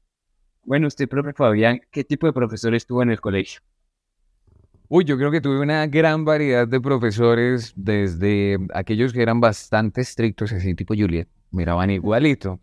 Bueno, 0.64 0.88
usted, 0.88 1.08
profe 1.08 1.34
Fabián, 1.34 1.82
¿qué 1.92 2.04
tipo 2.04 2.26
de 2.26 2.34
profesor 2.34 2.74
estuvo 2.74 3.04
en 3.04 3.12
el 3.12 3.22
colegio? 3.22 3.62
Uy, 4.88 5.04
yo 5.06 5.18
creo 5.18 5.30
que 5.30 5.42
tuve 5.42 5.60
una 5.60 5.86
gran 5.88 6.26
variedad 6.26 6.68
de 6.68 6.80
profesores, 6.80 7.74
desde 7.76 8.58
aquellos 8.74 9.14
que 9.14 9.22
eran 9.22 9.40
bastante 9.40 10.02
estrictos, 10.02 10.52
así 10.52 10.74
tipo 10.74 10.96
Juliet, 10.96 11.28
miraban 11.54 11.90
igualito, 11.90 12.60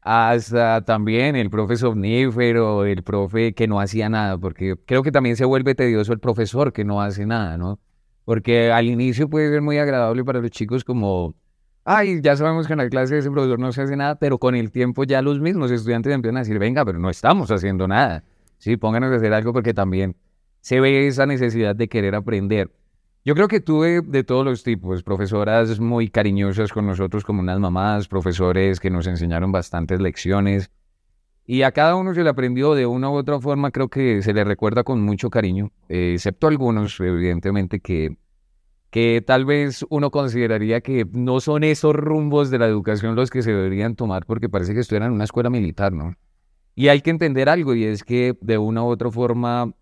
hasta 0.00 0.84
también 0.84 1.36
el 1.36 1.48
profe 1.50 1.76
somnífero, 1.76 2.84
el 2.84 3.02
profe 3.04 3.54
que 3.54 3.68
no 3.68 3.80
hacía 3.80 4.08
nada, 4.08 4.36
porque 4.38 4.76
creo 4.84 5.02
que 5.02 5.12
también 5.12 5.36
se 5.36 5.44
vuelve 5.44 5.74
tedioso 5.74 6.12
el 6.12 6.18
profesor 6.18 6.72
que 6.72 6.84
no 6.84 7.00
hace 7.00 7.24
nada, 7.24 7.56
¿no? 7.56 7.78
Porque 8.24 8.72
al 8.72 8.86
inicio 8.88 9.28
puede 9.30 9.50
ser 9.50 9.62
muy 9.62 9.78
agradable 9.78 10.24
para 10.24 10.40
los 10.40 10.50
chicos 10.50 10.84
como, 10.84 11.34
ay, 11.84 12.20
ya 12.20 12.36
sabemos 12.36 12.66
que 12.66 12.72
en 12.72 12.80
la 12.80 12.88
clase 12.88 13.18
ese 13.18 13.30
profesor 13.30 13.58
no 13.60 13.72
se 13.72 13.82
hace 13.82 13.96
nada, 13.96 14.16
pero 14.16 14.38
con 14.38 14.54
el 14.56 14.72
tiempo 14.72 15.04
ya 15.04 15.22
los 15.22 15.40
mismos 15.40 15.70
estudiantes 15.70 16.12
empiezan 16.12 16.36
a 16.38 16.40
decir, 16.40 16.58
venga, 16.58 16.84
pero 16.84 16.98
no 16.98 17.10
estamos 17.10 17.50
haciendo 17.52 17.86
nada, 17.86 18.24
sí, 18.58 18.76
pónganos 18.76 19.12
a 19.12 19.16
hacer 19.16 19.32
algo 19.32 19.52
porque 19.52 19.74
también 19.74 20.16
se 20.60 20.80
ve 20.80 21.06
esa 21.06 21.26
necesidad 21.26 21.76
de 21.76 21.88
querer 21.88 22.14
aprender. 22.14 22.70
Yo 23.24 23.36
creo 23.36 23.46
que 23.46 23.60
tuve 23.60 24.00
de 24.00 24.24
todos 24.24 24.44
los 24.44 24.64
tipos, 24.64 25.04
profesoras 25.04 25.78
muy 25.78 26.08
cariñosas 26.08 26.72
con 26.72 26.86
nosotros 26.86 27.22
como 27.22 27.40
unas 27.40 27.60
mamás, 27.60 28.08
profesores 28.08 28.80
que 28.80 28.90
nos 28.90 29.06
enseñaron 29.06 29.52
bastantes 29.52 30.00
lecciones 30.00 30.72
y 31.46 31.62
a 31.62 31.70
cada 31.70 31.94
uno 31.94 32.14
se 32.14 32.24
le 32.24 32.30
aprendió 32.30 32.74
de 32.74 32.84
una 32.84 33.10
u 33.10 33.14
otra 33.14 33.38
forma, 33.38 33.70
creo 33.70 33.88
que 33.88 34.22
se 34.22 34.32
le 34.32 34.42
recuerda 34.42 34.82
con 34.82 35.02
mucho 35.02 35.30
cariño, 35.30 35.70
eh, 35.88 36.14
excepto 36.14 36.48
algunos, 36.48 36.98
evidentemente, 36.98 37.78
que, 37.78 38.16
que 38.90 39.22
tal 39.24 39.44
vez 39.44 39.84
uno 39.88 40.10
consideraría 40.10 40.80
que 40.80 41.06
no 41.12 41.38
son 41.38 41.62
esos 41.62 41.94
rumbos 41.94 42.50
de 42.50 42.58
la 42.58 42.66
educación 42.66 43.14
los 43.14 43.30
que 43.30 43.42
se 43.42 43.52
deberían 43.52 43.94
tomar 43.94 44.26
porque 44.26 44.48
parece 44.48 44.74
que 44.74 44.80
estuvieran 44.80 45.10
en 45.10 45.14
una 45.14 45.24
escuela 45.24 45.48
militar, 45.48 45.92
¿no? 45.92 46.16
Y 46.74 46.88
hay 46.88 47.02
que 47.02 47.10
entender 47.10 47.48
algo 47.48 47.74
y 47.74 47.84
es 47.84 48.02
que 48.02 48.36
de 48.40 48.58
una 48.58 48.82
u 48.82 48.86
otra 48.86 49.12
forma 49.12 49.74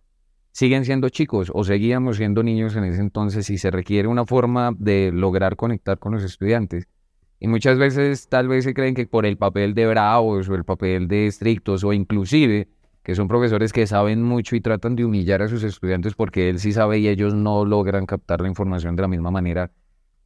siguen 0.53 0.85
siendo 0.85 1.09
chicos 1.09 1.51
o 1.55 1.65
seguíamos 1.65 2.17
siendo 2.17 2.43
niños 2.43 2.77
en 2.77 2.85
ese 2.85 3.01
entonces 3.01 3.49
y 3.51 3.59
se 3.59 3.71
requiere 3.71 4.09
una 4.09 4.27
forma 4.27 4.73
de 4.79 5.11
lograr 5.13 5.57
conectar 5.57 5.99
con 5.99 6.13
los 6.13 6.23
estudiantes. 6.23 6.89
Y 7.39 7.49
muchas 7.49 7.79
veces 7.79 8.29
tal 8.29 8.49
vez 8.49 8.65
se 8.65 8.75
creen 8.75 8.95
que 8.95 9.07
por 9.07 9.25
el 9.25 9.39
papel 9.39 9.75
de 9.75 9.87
bravos 9.87 10.49
o 10.49 10.55
el 10.55 10.65
papel 10.65 11.09
de 11.09 11.27
estrictos 11.27 11.85
o 11.85 11.93
inclusive 11.93 12.69
que 13.03 13.15
son 13.15 13.29
profesores 13.29 13.73
que 13.73 13.87
saben 13.87 14.23
mucho 14.23 14.57
y 14.57 14.61
tratan 14.61 14.95
de 14.95 15.05
humillar 15.05 15.41
a 15.43 15.49
sus 15.49 15.63
estudiantes 15.63 16.15
porque 16.15 16.51
él 16.51 16.59
sí 16.59 16.73
sabe 16.73 16.99
y 16.99 17.09
ellos 17.09 17.35
no 17.35 17.65
logran 17.65 18.05
captar 18.05 18.43
la 18.43 18.49
información 18.49 18.95
de 18.95 19.03
la 19.03 19.09
misma 19.09 19.31
manera, 19.31 19.71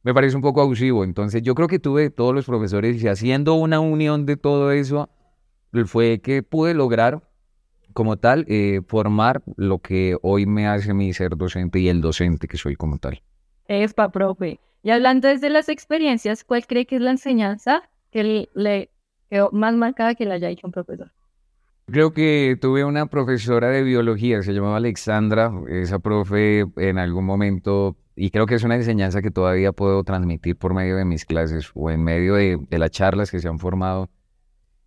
me 0.03 0.13
parece 0.13 0.35
un 0.35 0.41
poco 0.41 0.61
abusivo. 0.61 1.03
Entonces 1.03 1.41
yo 1.41 1.55
creo 1.55 1.67
que 1.67 1.79
tuve 1.79 2.09
todos 2.09 2.35
los 2.35 2.45
profesores 2.45 3.01
y 3.01 3.07
haciendo 3.07 3.55
una 3.55 3.79
unión 3.79 4.25
de 4.25 4.37
todo 4.37 4.71
eso, 4.71 5.09
fue 5.85 6.21
que 6.21 6.43
pude 6.43 6.73
lograr 6.73 7.21
como 7.95 8.17
tal 8.17 8.45
eh, 8.49 8.81
formar 8.85 9.41
lo 9.55 9.79
que 9.79 10.17
hoy 10.21 10.45
me 10.45 10.67
hace 10.67 10.93
mi 10.93 11.13
ser 11.13 11.37
docente 11.37 11.79
y 11.79 11.87
el 11.87 12.01
docente 12.01 12.45
que 12.49 12.57
soy 12.57 12.75
como 12.75 12.97
tal. 12.97 13.23
Espa, 13.69 14.11
profe. 14.11 14.59
Y 14.83 14.89
hablando 14.89 15.29
desde 15.29 15.49
las 15.49 15.69
experiencias, 15.69 16.43
¿cuál 16.43 16.67
cree 16.67 16.85
que 16.85 16.97
es 16.97 17.01
la 17.01 17.11
enseñanza 17.11 17.89
que 18.11 18.49
le 18.53 18.91
quedó 19.29 19.49
más 19.53 19.73
marcada 19.75 20.13
que 20.13 20.25
le 20.25 20.33
haya 20.33 20.49
dicho 20.49 20.67
un 20.67 20.73
profesor? 20.73 21.13
Creo 21.85 22.11
que 22.11 22.57
tuve 22.59 22.83
una 22.83 23.05
profesora 23.05 23.69
de 23.69 23.83
biología, 23.83 24.43
se 24.43 24.51
llamaba 24.51 24.75
Alexandra, 24.75 25.53
esa 25.69 25.99
profe 25.99 26.65
en 26.75 26.97
algún 26.97 27.23
momento, 27.23 27.95
y 28.13 28.29
creo 28.29 28.45
que 28.45 28.55
es 28.55 28.63
una 28.65 28.75
enseñanza 28.75 29.21
que 29.21 29.31
todavía 29.31 29.71
puedo 29.71 30.03
transmitir 30.03 30.57
por 30.57 30.73
medio 30.73 30.97
de 30.97 31.05
mis 31.05 31.23
clases 31.23 31.71
o 31.73 31.89
en 31.89 32.03
medio 32.03 32.33
de, 32.35 32.59
de 32.69 32.77
las 32.77 32.91
charlas 32.91 33.31
que 33.31 33.39
se 33.39 33.47
han 33.47 33.57
formado. 33.57 34.09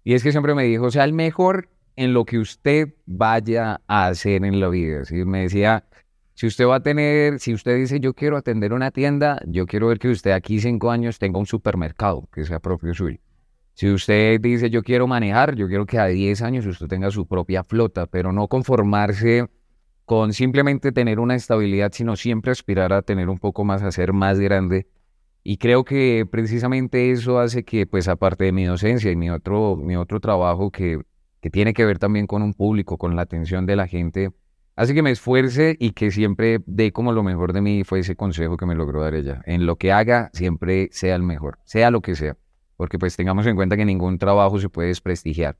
Y 0.04 0.12
es 0.12 0.22
que 0.22 0.30
siempre 0.30 0.54
me 0.54 0.64
dijo, 0.64 0.84
o 0.84 0.90
sea, 0.90 1.04
el 1.04 1.14
mejor 1.14 1.70
en 1.98 2.14
lo 2.14 2.24
que 2.24 2.38
usted 2.38 2.94
vaya 3.06 3.80
a 3.88 4.06
hacer 4.06 4.44
en 4.44 4.60
la 4.60 4.68
vida. 4.68 5.02
Me 5.26 5.42
decía, 5.42 5.84
si 6.34 6.46
usted 6.46 6.64
va 6.64 6.76
a 6.76 6.82
tener, 6.82 7.40
si 7.40 7.52
usted 7.52 7.76
dice 7.76 7.98
yo 7.98 8.14
quiero 8.14 8.36
atender 8.36 8.72
una 8.72 8.92
tienda, 8.92 9.40
yo 9.44 9.66
quiero 9.66 9.88
ver 9.88 9.98
que 9.98 10.08
usted 10.08 10.30
aquí 10.30 10.60
cinco 10.60 10.92
años 10.92 11.18
tenga 11.18 11.40
un 11.40 11.46
supermercado 11.46 12.28
que 12.32 12.44
sea 12.44 12.60
propio 12.60 12.94
suyo. 12.94 13.18
Si 13.74 13.90
usted 13.90 14.40
dice 14.40 14.70
yo 14.70 14.84
quiero 14.84 15.08
manejar, 15.08 15.56
yo 15.56 15.66
quiero 15.66 15.86
que 15.86 15.98
a 15.98 16.06
10 16.06 16.40
años 16.42 16.66
usted 16.66 16.86
tenga 16.86 17.10
su 17.10 17.26
propia 17.26 17.64
flota, 17.64 18.06
pero 18.06 18.32
no 18.32 18.46
conformarse 18.46 19.48
con 20.04 20.32
simplemente 20.32 20.92
tener 20.92 21.18
una 21.18 21.34
estabilidad, 21.34 21.90
sino 21.92 22.14
siempre 22.14 22.52
aspirar 22.52 22.92
a 22.92 23.02
tener 23.02 23.28
un 23.28 23.40
poco 23.40 23.64
más, 23.64 23.82
a 23.82 23.90
ser 23.90 24.12
más 24.12 24.38
grande. 24.38 24.86
Y 25.42 25.56
creo 25.56 25.84
que 25.84 26.26
precisamente 26.30 27.10
eso 27.10 27.40
hace 27.40 27.64
que, 27.64 27.86
pues 27.86 28.06
aparte 28.06 28.44
de 28.44 28.52
mi 28.52 28.64
docencia 28.64 29.10
y 29.10 29.16
mi 29.16 29.30
otro, 29.30 29.74
mi 29.76 29.96
otro 29.96 30.20
trabajo 30.20 30.70
que, 30.70 31.00
que 31.40 31.50
tiene 31.50 31.74
que 31.74 31.84
ver 31.84 31.98
también 31.98 32.26
con 32.26 32.42
un 32.42 32.54
público, 32.54 32.98
con 32.98 33.16
la 33.16 33.22
atención 33.22 33.66
de 33.66 33.76
la 33.76 33.86
gente, 33.86 34.32
Así 34.78 34.94
que 34.94 35.02
me 35.02 35.10
esfuerce 35.10 35.76
y 35.80 35.90
que 35.90 36.12
siempre 36.12 36.60
dé 36.64 36.92
como 36.92 37.10
lo 37.10 37.24
mejor 37.24 37.52
de 37.52 37.60
mí 37.60 37.82
fue 37.82 37.98
ese 37.98 38.14
consejo 38.14 38.56
que 38.56 38.64
me 38.64 38.76
logró 38.76 39.02
dar 39.02 39.12
ella. 39.12 39.42
En 39.44 39.66
lo 39.66 39.74
que 39.74 39.90
haga, 39.90 40.30
siempre 40.32 40.88
sea 40.92 41.16
el 41.16 41.22
mejor, 41.24 41.58
sea 41.64 41.90
lo 41.90 42.00
que 42.00 42.14
sea. 42.14 42.36
Porque 42.76 42.96
pues 42.96 43.16
tengamos 43.16 43.44
en 43.46 43.56
cuenta 43.56 43.76
que 43.76 43.84
ningún 43.84 44.18
trabajo 44.18 44.60
se 44.60 44.68
puede 44.68 44.86
desprestigiar. 44.86 45.56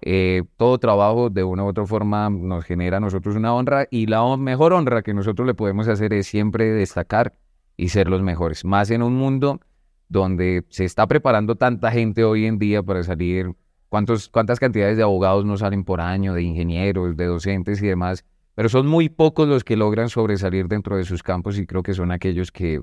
Eh, 0.00 0.44
todo 0.56 0.78
trabajo 0.78 1.28
de 1.28 1.44
una 1.44 1.62
u 1.62 1.66
otra 1.66 1.84
forma 1.84 2.30
nos 2.30 2.64
genera 2.64 2.96
a 2.96 3.00
nosotros 3.00 3.36
una 3.36 3.54
honra 3.54 3.86
y 3.90 4.06
la 4.06 4.34
mejor 4.38 4.72
honra 4.72 5.02
que 5.02 5.12
nosotros 5.12 5.46
le 5.46 5.52
podemos 5.52 5.86
hacer 5.86 6.14
es 6.14 6.26
siempre 6.26 6.72
destacar 6.72 7.34
y 7.76 7.90
ser 7.90 8.08
los 8.08 8.22
mejores. 8.22 8.64
Más 8.64 8.90
en 8.90 9.02
un 9.02 9.14
mundo 9.14 9.60
donde 10.08 10.64
se 10.70 10.86
está 10.86 11.06
preparando 11.06 11.56
tanta 11.56 11.90
gente 11.90 12.24
hoy 12.24 12.46
en 12.46 12.58
día 12.58 12.82
para 12.82 13.02
salir, 13.02 13.54
cuántos, 13.88 14.28
cuántas 14.28 14.60
cantidades 14.60 14.96
de 14.96 15.02
abogados 15.02 15.44
no 15.44 15.56
salen 15.56 15.84
por 15.84 16.00
año, 16.00 16.34
de 16.34 16.42
ingenieros, 16.42 17.16
de 17.16 17.26
docentes 17.26 17.82
y 17.82 17.86
demás 17.86 18.24
pero 18.54 18.68
son 18.68 18.86
muy 18.86 19.08
pocos 19.08 19.48
los 19.48 19.64
que 19.64 19.76
logran 19.76 20.08
sobresalir 20.08 20.68
dentro 20.68 20.96
de 20.96 21.04
sus 21.04 21.22
campos 21.22 21.58
y 21.58 21.66
creo 21.66 21.82
que 21.82 21.94
son 21.94 22.12
aquellos 22.12 22.52
que, 22.52 22.80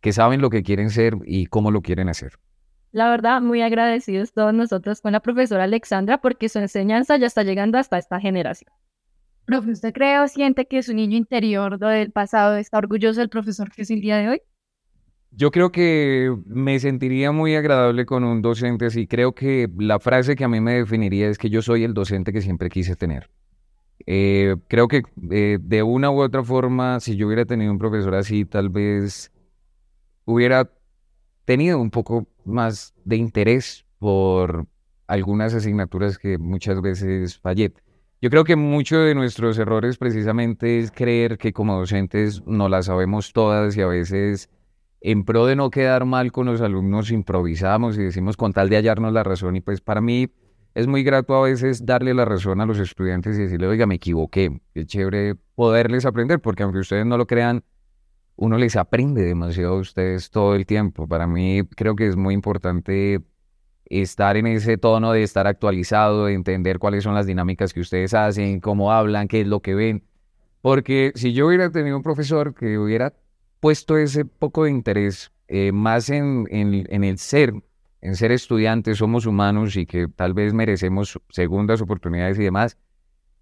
que 0.00 0.12
saben 0.12 0.40
lo 0.40 0.50
que 0.50 0.62
quieren 0.62 0.90
ser 0.90 1.14
y 1.24 1.46
cómo 1.46 1.70
lo 1.70 1.82
quieren 1.82 2.08
hacer. 2.08 2.32
La 2.92 3.08
verdad, 3.08 3.40
muy 3.40 3.62
agradecidos 3.62 4.32
todos 4.32 4.52
nosotros 4.52 5.00
con 5.00 5.12
la 5.12 5.20
profesora 5.20 5.64
Alexandra 5.64 6.20
porque 6.20 6.48
su 6.48 6.58
enseñanza 6.58 7.16
ya 7.18 7.26
está 7.26 7.44
llegando 7.44 7.78
hasta 7.78 7.98
esta 7.98 8.18
generación. 8.18 8.72
Profe, 9.44 9.70
¿usted 9.72 9.92
cree 9.92 10.18
o 10.20 10.28
siente 10.28 10.66
que 10.66 10.82
su 10.82 10.94
niño 10.94 11.16
interior 11.16 11.78
del 11.78 12.12
pasado 12.12 12.56
está 12.56 12.78
orgulloso 12.78 13.20
del 13.20 13.28
profesor 13.28 13.70
que 13.70 13.82
es 13.82 13.90
el 13.90 14.00
día 14.00 14.16
de 14.16 14.28
hoy? 14.30 14.42
Yo 15.32 15.50
creo 15.50 15.70
que 15.70 16.36
me 16.46 16.78
sentiría 16.80 17.30
muy 17.32 17.54
agradable 17.54 18.04
con 18.04 18.24
un 18.24 18.42
docente 18.42 18.86
así. 18.86 19.06
Creo 19.06 19.34
que 19.34 19.68
la 19.78 20.00
frase 20.00 20.34
que 20.34 20.44
a 20.44 20.48
mí 20.48 20.60
me 20.60 20.74
definiría 20.74 21.28
es 21.28 21.38
que 21.38 21.50
yo 21.50 21.62
soy 21.62 21.84
el 21.84 21.94
docente 21.94 22.32
que 22.32 22.42
siempre 22.42 22.68
quise 22.68 22.96
tener. 22.96 23.30
Eh, 24.06 24.56
creo 24.68 24.88
que 24.88 25.02
eh, 25.30 25.58
de 25.60 25.82
una 25.82 26.10
u 26.10 26.20
otra 26.20 26.42
forma, 26.42 26.98
si 27.00 27.16
yo 27.16 27.26
hubiera 27.26 27.44
tenido 27.44 27.70
un 27.70 27.78
profesor 27.78 28.14
así, 28.14 28.44
tal 28.44 28.70
vez 28.70 29.30
hubiera 30.24 30.70
tenido 31.44 31.80
un 31.80 31.90
poco 31.90 32.26
más 32.44 32.94
de 33.04 33.16
interés 33.16 33.86
por 33.98 34.66
algunas 35.06 35.54
asignaturas 35.54 36.18
que 36.18 36.38
muchas 36.38 36.80
veces 36.80 37.38
fallé. 37.38 37.72
Yo 38.22 38.30
creo 38.30 38.44
que 38.44 38.56
muchos 38.56 39.04
de 39.04 39.14
nuestros 39.14 39.58
errores 39.58 39.96
precisamente 39.96 40.80
es 40.80 40.90
creer 40.90 41.38
que 41.38 41.52
como 41.52 41.78
docentes 41.78 42.42
no 42.46 42.68
las 42.68 42.86
sabemos 42.86 43.32
todas 43.32 43.76
y 43.76 43.80
a 43.80 43.86
veces 43.86 44.50
en 45.00 45.24
pro 45.24 45.46
de 45.46 45.56
no 45.56 45.70
quedar 45.70 46.04
mal 46.04 46.32
con 46.32 46.46
los 46.46 46.60
alumnos 46.60 47.10
improvisamos 47.10 47.96
y 47.96 48.02
decimos 48.02 48.36
con 48.36 48.52
tal 48.52 48.68
de 48.68 48.76
hallarnos 48.76 49.12
la 49.12 49.22
razón 49.22 49.56
y 49.56 49.60
pues 49.60 49.80
para 49.80 50.00
mí 50.00 50.28
es 50.74 50.86
muy 50.86 51.02
grato 51.02 51.34
a 51.34 51.42
veces 51.42 51.84
darle 51.84 52.14
la 52.14 52.24
razón 52.24 52.60
a 52.60 52.66
los 52.66 52.78
estudiantes 52.78 53.36
y 53.36 53.42
decirle, 53.42 53.66
oiga, 53.66 53.86
me 53.86 53.96
equivoqué. 53.96 54.60
Qué 54.72 54.86
chévere 54.86 55.34
poderles 55.54 56.06
aprender, 56.06 56.40
porque 56.40 56.62
aunque 56.62 56.78
ustedes 56.78 57.04
no 57.06 57.18
lo 57.18 57.26
crean, 57.26 57.64
uno 58.36 58.56
les 58.56 58.76
aprende 58.76 59.22
demasiado 59.22 59.74
a 59.74 59.80
ustedes 59.80 60.30
todo 60.30 60.54
el 60.54 60.66
tiempo. 60.66 61.08
Para 61.08 61.26
mí 61.26 61.62
creo 61.76 61.96
que 61.96 62.06
es 62.06 62.16
muy 62.16 62.34
importante 62.34 63.20
estar 63.86 64.36
en 64.36 64.46
ese 64.46 64.78
tono 64.78 65.12
de 65.12 65.24
estar 65.24 65.46
actualizado, 65.46 66.26
de 66.26 66.34
entender 66.34 66.78
cuáles 66.78 67.02
son 67.02 67.14
las 67.14 67.26
dinámicas 67.26 67.74
que 67.74 67.80
ustedes 67.80 68.14
hacen, 68.14 68.60
cómo 68.60 68.92
hablan, 68.92 69.26
qué 69.26 69.40
es 69.40 69.48
lo 69.48 69.60
que 69.60 69.74
ven. 69.74 70.04
Porque 70.62 71.12
si 71.16 71.32
yo 71.32 71.48
hubiera 71.48 71.70
tenido 71.70 71.96
un 71.96 72.02
profesor 72.02 72.54
que 72.54 72.78
hubiera 72.78 73.12
puesto 73.60 73.96
ese 73.96 74.24
poco 74.24 74.64
de 74.64 74.70
interés 74.70 75.32
eh, 75.48 75.72
más 75.72 76.10
en, 76.10 76.46
el 76.50 77.18
ser 77.18 77.54
en 78.02 78.16
ser 78.16 78.32
estudiantes, 78.32 78.98
somos 78.98 79.26
humanos 79.26 79.76
y 79.76 79.84
que 79.84 80.08
tal 80.08 80.32
vez 80.32 80.54
merecemos 80.54 81.20
segundas 81.28 81.82
oportunidades 81.82 82.38
y 82.38 82.44
demás, 82.44 82.78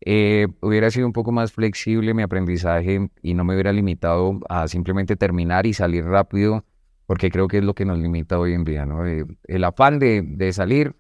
eh, 0.01 0.49
hubiera 0.61 0.91
sido 0.91 1.07
un 1.07 1.13
poco 1.13 1.31
más 1.31 1.53
flexible 1.53 2.13
mi 2.13 2.23
aprendizaje 2.23 3.09
y 3.23 3.35
no 3.35 3.45
me 3.45 3.55
hubiera 3.55 3.73
limitado 3.73 4.41
a 4.49 4.67
simplemente 4.67 5.15
terminar 5.17 5.67
y 5.67 5.75
salir 5.75 6.05
rápido, 6.05 6.65
porque 7.07 7.31
creo 7.31 7.47
que 7.47 7.59
es 7.59 7.65
lo 7.65 7.75
que 7.75 7.85
nos 7.85 7.99
limita 7.99 8.39
hoy 8.39 8.53
en 8.55 8.65
día, 8.65 8.85
¿no? 8.85 9.07
Eh, 9.07 9.25
el 9.45 9.63
afán 9.63 10.01
de 10.01 10.53
salir 10.53 10.97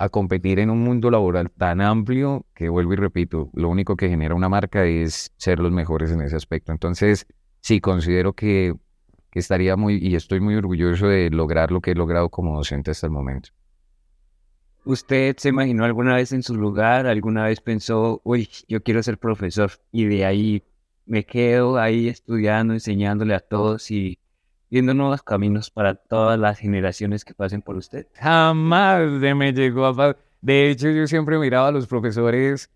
a 0.00 0.08
competir 0.08 0.58
en 0.60 0.70
un 0.70 0.82
mundo 0.82 1.10
laboral 1.10 1.50
tan 1.50 1.82
amplio 1.82 2.46
que 2.54 2.70
vuelvo 2.70 2.94
y 2.94 2.96
repito, 2.96 3.50
lo 3.52 3.68
único 3.68 3.96
que 3.96 4.08
genera 4.08 4.34
una 4.34 4.48
marca 4.48 4.86
es 4.86 5.30
ser 5.36 5.58
los 5.58 5.72
mejores 5.72 6.10
en 6.10 6.22
ese 6.22 6.36
aspecto. 6.36 6.72
Entonces, 6.72 7.26
sí, 7.60 7.80
considero 7.80 8.32
que 8.32 8.74
que 9.30 9.38
estaría 9.38 9.76
muy, 9.76 9.96
y 9.96 10.16
estoy 10.16 10.40
muy 10.40 10.56
orgulloso 10.56 11.06
de 11.06 11.30
lograr 11.30 11.70
lo 11.70 11.80
que 11.80 11.92
he 11.92 11.94
logrado 11.94 12.28
como 12.28 12.56
docente 12.56 12.90
hasta 12.90 13.06
el 13.06 13.12
momento. 13.12 13.50
¿Usted 14.84 15.36
se 15.38 15.50
imaginó 15.50 15.84
alguna 15.84 16.16
vez 16.16 16.32
en 16.32 16.42
su 16.42 16.54
lugar, 16.56 17.06
alguna 17.06 17.44
vez 17.44 17.60
pensó, 17.60 18.20
uy, 18.24 18.48
yo 18.66 18.82
quiero 18.82 19.02
ser 19.02 19.18
profesor 19.18 19.70
y 19.92 20.06
de 20.06 20.24
ahí 20.24 20.64
me 21.06 21.24
quedo 21.24 21.78
ahí 21.78 22.08
estudiando, 22.08 22.72
enseñándole 22.72 23.34
a 23.34 23.40
todos 23.40 23.90
y 23.90 24.18
viendo 24.70 24.94
nuevos 24.94 25.22
caminos 25.22 25.70
para 25.70 25.94
todas 25.94 26.38
las 26.38 26.58
generaciones 26.58 27.24
que 27.24 27.34
pasen 27.34 27.62
por 27.62 27.76
usted? 27.76 28.06
Jamás 28.14 29.20
de 29.20 29.34
me 29.34 29.52
llegó 29.52 29.86
a... 29.86 30.16
De 30.40 30.70
hecho, 30.70 30.88
yo 30.88 31.06
siempre 31.06 31.38
miraba 31.38 31.68
a 31.68 31.72
los 31.72 31.86
profesores 31.86 32.70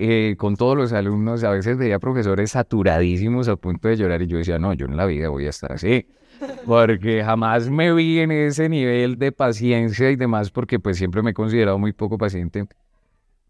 eh, 0.00 0.36
con 0.38 0.54
todos 0.54 0.76
los 0.76 0.92
alumnos, 0.92 1.42
a 1.42 1.50
veces 1.50 1.76
veía 1.76 1.98
profesores 1.98 2.52
saturadísimos 2.52 3.48
a 3.48 3.56
punto 3.56 3.88
de 3.88 3.96
llorar 3.96 4.22
y 4.22 4.28
yo 4.28 4.38
decía, 4.38 4.56
no, 4.56 4.72
yo 4.72 4.86
en 4.86 4.96
la 4.96 5.06
vida 5.06 5.28
voy 5.28 5.46
a 5.46 5.50
estar 5.50 5.72
así, 5.72 6.06
porque 6.66 7.24
jamás 7.24 7.68
me 7.68 7.92
vi 7.92 8.20
en 8.20 8.30
ese 8.30 8.68
nivel 8.68 9.18
de 9.18 9.32
paciencia 9.32 10.08
y 10.12 10.14
demás, 10.14 10.52
porque 10.52 10.78
pues 10.78 10.98
siempre 10.98 11.20
me 11.20 11.30
he 11.30 11.34
considerado 11.34 11.80
muy 11.80 11.92
poco 11.92 12.16
paciente. 12.16 12.68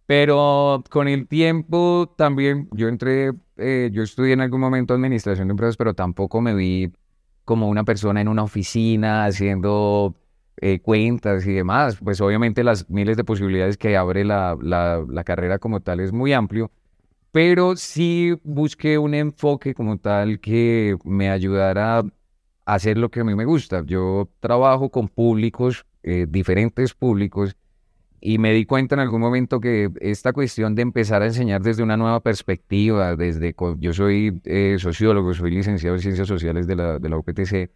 Pero 0.06 0.82
con 0.88 1.06
el 1.06 1.28
tiempo 1.28 2.14
también 2.16 2.66
yo 2.72 2.88
entré, 2.88 3.32
eh, 3.58 3.90
yo 3.92 4.02
estudié 4.02 4.32
en 4.32 4.40
algún 4.40 4.60
momento 4.62 4.94
administración 4.94 5.48
de 5.48 5.52
empresas, 5.52 5.76
pero 5.76 5.92
tampoco 5.92 6.40
me 6.40 6.54
vi 6.54 6.90
como 7.44 7.68
una 7.68 7.84
persona 7.84 8.22
en 8.22 8.28
una 8.28 8.42
oficina 8.44 9.26
haciendo 9.26 10.16
eh, 10.60 10.80
cuentas 10.80 11.46
y 11.46 11.52
demás, 11.52 11.98
pues 12.02 12.20
obviamente 12.20 12.64
las 12.64 12.88
miles 12.90 13.16
de 13.16 13.24
posibilidades 13.24 13.76
que 13.76 13.96
abre 13.96 14.24
la, 14.24 14.56
la, 14.60 15.24
carrera 15.24 15.58
como 15.58 15.80
tal 15.80 16.00
es 16.00 16.12
muy 16.12 16.32
amplio, 16.32 16.70
pero 17.32 17.76
sí 17.76 18.34
busqué 18.42 18.98
un 18.98 19.14
enfoque 19.14 19.74
como 19.74 19.98
tal 19.98 20.40
que 20.40 20.96
me 21.04 21.30
ayudara 21.30 21.98
a 21.98 22.04
hacer 22.64 22.98
lo 22.98 23.10
que 23.10 23.20
a 23.20 23.24
mí 23.24 23.34
me 23.34 23.44
gusta. 23.44 23.82
Yo 23.86 24.28
trabajo 24.40 24.90
con 24.90 25.08
públicos, 25.08 25.86
eh, 26.02 26.26
diferentes 26.28 26.94
públicos, 26.94 27.56
y 28.20 28.38
me 28.38 28.52
di 28.52 28.66
cuenta 28.66 28.96
en 28.96 29.00
algún 29.00 29.20
momento 29.20 29.60
que 29.60 29.90
esta 30.00 30.32
cuestión 30.32 30.74
de 30.74 30.82
empezar 30.82 31.22
a 31.22 31.26
enseñar 31.26 31.62
desde 31.62 31.84
una 31.84 31.96
nueva 31.96 32.20
perspectiva, 32.20 33.14
desde 33.14 33.54
yo 33.78 33.92
soy 33.92 34.40
eh, 34.44 34.76
sociólogo, 34.78 35.34
soy 35.34 35.52
licenciado 35.52 35.94
en 35.96 36.02
ciencias 36.02 36.26
sociales 36.26 36.66
de 36.66 36.74
la, 36.74 36.98
de 36.98 37.08
la 37.08 37.16
UPTC, 37.16 37.70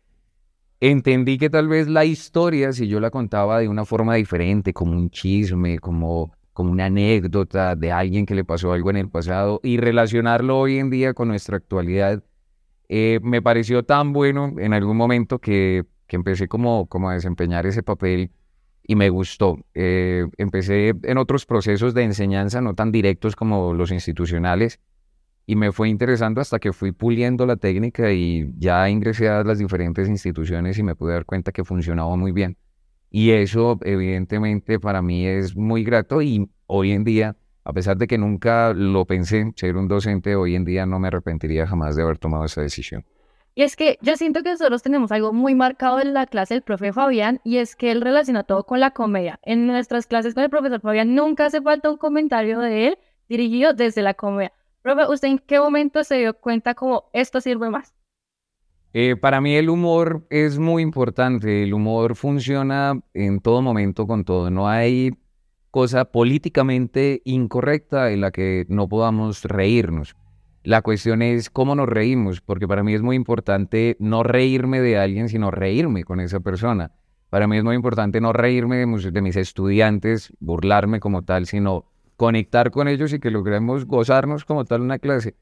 entendí 0.90 1.38
que 1.38 1.48
tal 1.48 1.68
vez 1.68 1.88
la 1.88 2.04
historia, 2.04 2.72
si 2.72 2.88
yo 2.88 3.00
la 3.00 3.10
contaba 3.10 3.60
de 3.60 3.68
una 3.68 3.84
forma 3.84 4.14
diferente, 4.16 4.72
como 4.72 4.92
un 4.92 5.10
chisme, 5.10 5.78
como 5.78 6.32
como 6.52 6.70
una 6.70 6.86
anécdota 6.86 7.76
de 7.76 7.92
alguien 7.92 8.26
que 8.26 8.34
le 8.34 8.44
pasó 8.44 8.72
algo 8.72 8.90
en 8.90 8.96
el 8.96 9.08
pasado 9.08 9.60
y 9.62 9.78
relacionarlo 9.78 10.58
hoy 10.58 10.78
en 10.78 10.90
día 10.90 11.14
con 11.14 11.28
nuestra 11.28 11.56
actualidad, 11.56 12.22
eh, 12.88 13.20
me 13.22 13.40
pareció 13.40 13.84
tan 13.84 14.12
bueno 14.12 14.54
en 14.58 14.74
algún 14.74 14.96
momento 14.96 15.38
que, 15.38 15.84
que 16.06 16.16
empecé 16.16 16.48
como, 16.48 16.86
como 16.88 17.08
a 17.08 17.14
desempeñar 17.14 17.66
ese 17.66 17.82
papel 17.82 18.30
y 18.84 18.96
me 18.96 19.08
gustó. 19.08 19.58
Eh, 19.74 20.26
empecé 20.36 20.94
en 21.02 21.18
otros 21.18 21.46
procesos 21.46 21.94
de 21.94 22.02
enseñanza, 22.02 22.60
no 22.60 22.74
tan 22.74 22.92
directos 22.92 23.34
como 23.34 23.72
los 23.72 23.90
institucionales, 23.90 24.78
y 25.46 25.56
me 25.56 25.72
fue 25.72 25.88
interesando 25.88 26.40
hasta 26.40 26.58
que 26.58 26.72
fui 26.72 26.92
puliendo 26.92 27.46
la 27.46 27.56
técnica 27.56 28.12
y 28.12 28.52
ya 28.58 28.88
ingresé 28.88 29.28
a 29.28 29.42
las 29.42 29.58
diferentes 29.58 30.08
instituciones 30.08 30.78
y 30.78 30.82
me 30.82 30.94
pude 30.94 31.14
dar 31.14 31.24
cuenta 31.24 31.52
que 31.52 31.64
funcionaba 31.64 32.16
muy 32.16 32.32
bien. 32.32 32.56
Y 33.10 33.32
eso 33.32 33.78
evidentemente 33.82 34.78
para 34.80 35.02
mí 35.02 35.26
es 35.26 35.56
muy 35.56 35.84
grato 35.84 36.22
y 36.22 36.48
hoy 36.66 36.92
en 36.92 37.04
día, 37.04 37.36
a 37.64 37.72
pesar 37.72 37.96
de 37.98 38.06
que 38.06 38.16
nunca 38.16 38.72
lo 38.72 39.04
pensé 39.04 39.52
ser 39.56 39.76
un 39.76 39.88
docente, 39.88 40.34
hoy 40.34 40.54
en 40.54 40.64
día 40.64 40.86
no 40.86 40.98
me 40.98 41.08
arrepentiría 41.08 41.66
jamás 41.66 41.96
de 41.96 42.02
haber 42.02 42.18
tomado 42.18 42.44
esa 42.44 42.62
decisión. 42.62 43.04
Y 43.54 43.64
es 43.64 43.76
que 43.76 43.98
yo 44.00 44.16
siento 44.16 44.42
que 44.42 44.50
nosotros 44.50 44.82
tenemos 44.82 45.12
algo 45.12 45.34
muy 45.34 45.54
marcado 45.54 46.00
en 46.00 46.14
la 46.14 46.26
clase 46.26 46.54
del 46.54 46.62
profe 46.62 46.94
Fabián 46.94 47.40
y 47.44 47.58
es 47.58 47.76
que 47.76 47.90
él 47.90 48.00
relaciona 48.00 48.44
todo 48.44 48.64
con 48.64 48.80
la 48.80 48.92
comedia. 48.92 49.40
En 49.42 49.66
nuestras 49.66 50.06
clases 50.06 50.32
con 50.32 50.44
el 50.44 50.48
profesor 50.48 50.80
Fabián 50.80 51.14
nunca 51.14 51.46
hace 51.46 51.60
falta 51.60 51.90
un 51.90 51.98
comentario 51.98 52.60
de 52.60 52.88
él 52.88 52.98
dirigido 53.28 53.74
desde 53.74 54.00
la 54.00 54.14
comedia. 54.14 54.52
Profe, 54.82 55.06
¿usted 55.08 55.28
en 55.28 55.38
qué 55.38 55.60
momento 55.60 56.02
se 56.02 56.16
dio 56.16 56.34
cuenta 56.34 56.74
como 56.74 57.04
esto 57.12 57.40
sirve 57.40 57.70
más? 57.70 57.94
Eh, 58.94 59.16
para 59.16 59.40
mí 59.40 59.54
el 59.54 59.70
humor 59.70 60.26
es 60.28 60.58
muy 60.58 60.82
importante. 60.82 61.62
El 61.62 61.72
humor 61.72 62.16
funciona 62.16 63.00
en 63.14 63.40
todo 63.40 63.62
momento 63.62 64.08
con 64.08 64.24
todo. 64.24 64.50
No 64.50 64.68
hay 64.68 65.12
cosa 65.70 66.04
políticamente 66.06 67.22
incorrecta 67.24 68.10
en 68.10 68.20
la 68.20 68.32
que 68.32 68.66
no 68.68 68.88
podamos 68.88 69.44
reírnos. 69.44 70.16
La 70.64 70.82
cuestión 70.82 71.22
es 71.22 71.48
cómo 71.48 71.74
nos 71.74 71.88
reímos, 71.88 72.40
porque 72.40 72.68
para 72.68 72.82
mí 72.82 72.92
es 72.92 73.02
muy 73.02 73.16
importante 73.16 73.96
no 74.00 74.24
reírme 74.24 74.80
de 74.80 74.98
alguien, 74.98 75.28
sino 75.28 75.50
reírme 75.50 76.04
con 76.04 76.20
esa 76.20 76.40
persona. 76.40 76.90
Para 77.30 77.46
mí 77.46 77.56
es 77.56 77.64
muy 77.64 77.76
importante 77.76 78.20
no 78.20 78.32
reírme 78.32 78.76
de 78.76 79.22
mis 79.22 79.36
estudiantes, 79.36 80.32
burlarme 80.38 81.00
como 81.00 81.22
tal, 81.22 81.46
sino 81.46 81.91
conectar 82.22 82.70
con 82.70 82.86
ellos 82.86 83.12
y 83.12 83.18
que 83.18 83.32
logremos 83.32 83.84
gozarnos 83.84 84.44
como 84.44 84.64
tal 84.64 84.80
una 84.80 85.00
clase. 85.00 85.34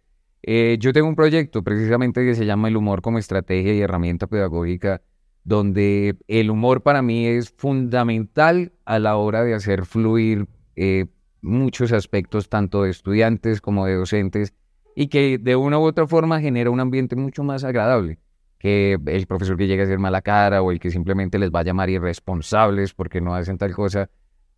Eh, 0.42 0.78
yo 0.80 0.94
tengo 0.94 1.08
un 1.08 1.14
proyecto 1.14 1.62
precisamente 1.62 2.24
que 2.24 2.34
se 2.34 2.46
llama 2.46 2.68
El 2.68 2.78
humor 2.78 3.02
como 3.02 3.18
estrategia 3.18 3.74
y 3.74 3.82
herramienta 3.82 4.26
pedagógica, 4.26 5.02
donde 5.44 6.16
el 6.26 6.50
humor 6.50 6.82
para 6.82 7.02
mí 7.02 7.26
es 7.26 7.50
fundamental 7.50 8.72
a 8.86 8.98
la 8.98 9.16
hora 9.16 9.44
de 9.44 9.52
hacer 9.52 9.84
fluir 9.84 10.46
eh, 10.74 11.04
muchos 11.42 11.92
aspectos, 11.92 12.48
tanto 12.48 12.84
de 12.84 12.90
estudiantes 12.92 13.60
como 13.60 13.84
de 13.84 13.96
docentes, 13.96 14.54
y 14.96 15.08
que 15.08 15.36
de 15.36 15.56
una 15.56 15.78
u 15.78 15.82
otra 15.82 16.06
forma 16.06 16.40
genera 16.40 16.70
un 16.70 16.80
ambiente 16.80 17.14
mucho 17.14 17.44
más 17.44 17.62
agradable 17.62 18.18
que 18.58 18.98
el 19.04 19.26
profesor 19.26 19.58
que 19.58 19.66
llega 19.66 19.84
a 19.84 19.86
ser 19.86 19.98
mala 19.98 20.22
cara 20.22 20.62
o 20.62 20.72
el 20.72 20.80
que 20.80 20.90
simplemente 20.90 21.38
les 21.38 21.50
va 21.50 21.60
a 21.60 21.64
llamar 21.64 21.90
irresponsables 21.90 22.94
porque 22.94 23.20
no 23.20 23.34
hacen 23.34 23.58
tal 23.58 23.74
cosa. 23.74 24.08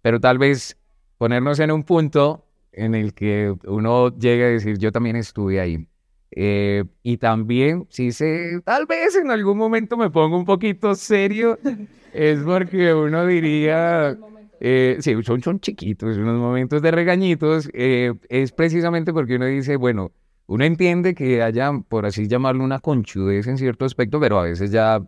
Pero 0.03 0.21
tal 0.21 0.39
vez 0.39 0.77
ponernos 1.23 1.61
en 1.61 1.71
un 1.71 1.85
punto 1.85 2.45
en 2.73 2.97
el 2.97 3.15
que 3.15 3.55
uno 3.69 4.09
llega 4.19 4.47
a 4.47 4.49
decir, 4.49 4.77
yo 4.79 4.91
también 4.91 5.15
estuve 5.15 5.61
ahí. 5.61 5.87
Eh, 6.33 6.83
y 7.05 7.19
también, 7.19 7.87
si 7.91 8.11
se, 8.11 8.61
tal 8.65 8.87
vez 8.87 9.15
en 9.15 9.31
algún 9.31 9.57
momento 9.57 9.97
me 9.97 10.11
pongo 10.11 10.37
un 10.37 10.45
poquito 10.45 10.97
serio, 10.97 11.61
es 12.13 12.41
porque 12.41 12.93
uno 12.93 13.25
diría, 13.25 14.19
eh, 14.59 14.97
sí, 14.99 15.15
son, 15.23 15.41
son 15.41 15.61
chiquitos, 15.61 16.17
unos 16.17 16.41
momentos 16.41 16.83
de 16.83 16.91
regañitos, 16.91 17.71
eh, 17.73 18.15
es 18.29 18.51
precisamente 18.51 19.13
porque 19.13 19.37
uno 19.37 19.47
dice, 19.47 19.77
bueno, 19.77 20.11
uno 20.49 20.65
entiende 20.65 21.15
que 21.15 21.41
haya, 21.41 21.71
por 21.89 22.05
así 22.05 22.27
llamarlo, 22.27 22.65
una 22.65 22.81
conchudez 22.81 23.47
en 23.47 23.59
cierto 23.59 23.85
aspecto, 23.85 24.19
pero 24.19 24.41
a 24.41 24.43
veces 24.43 24.73
ya, 24.73 25.01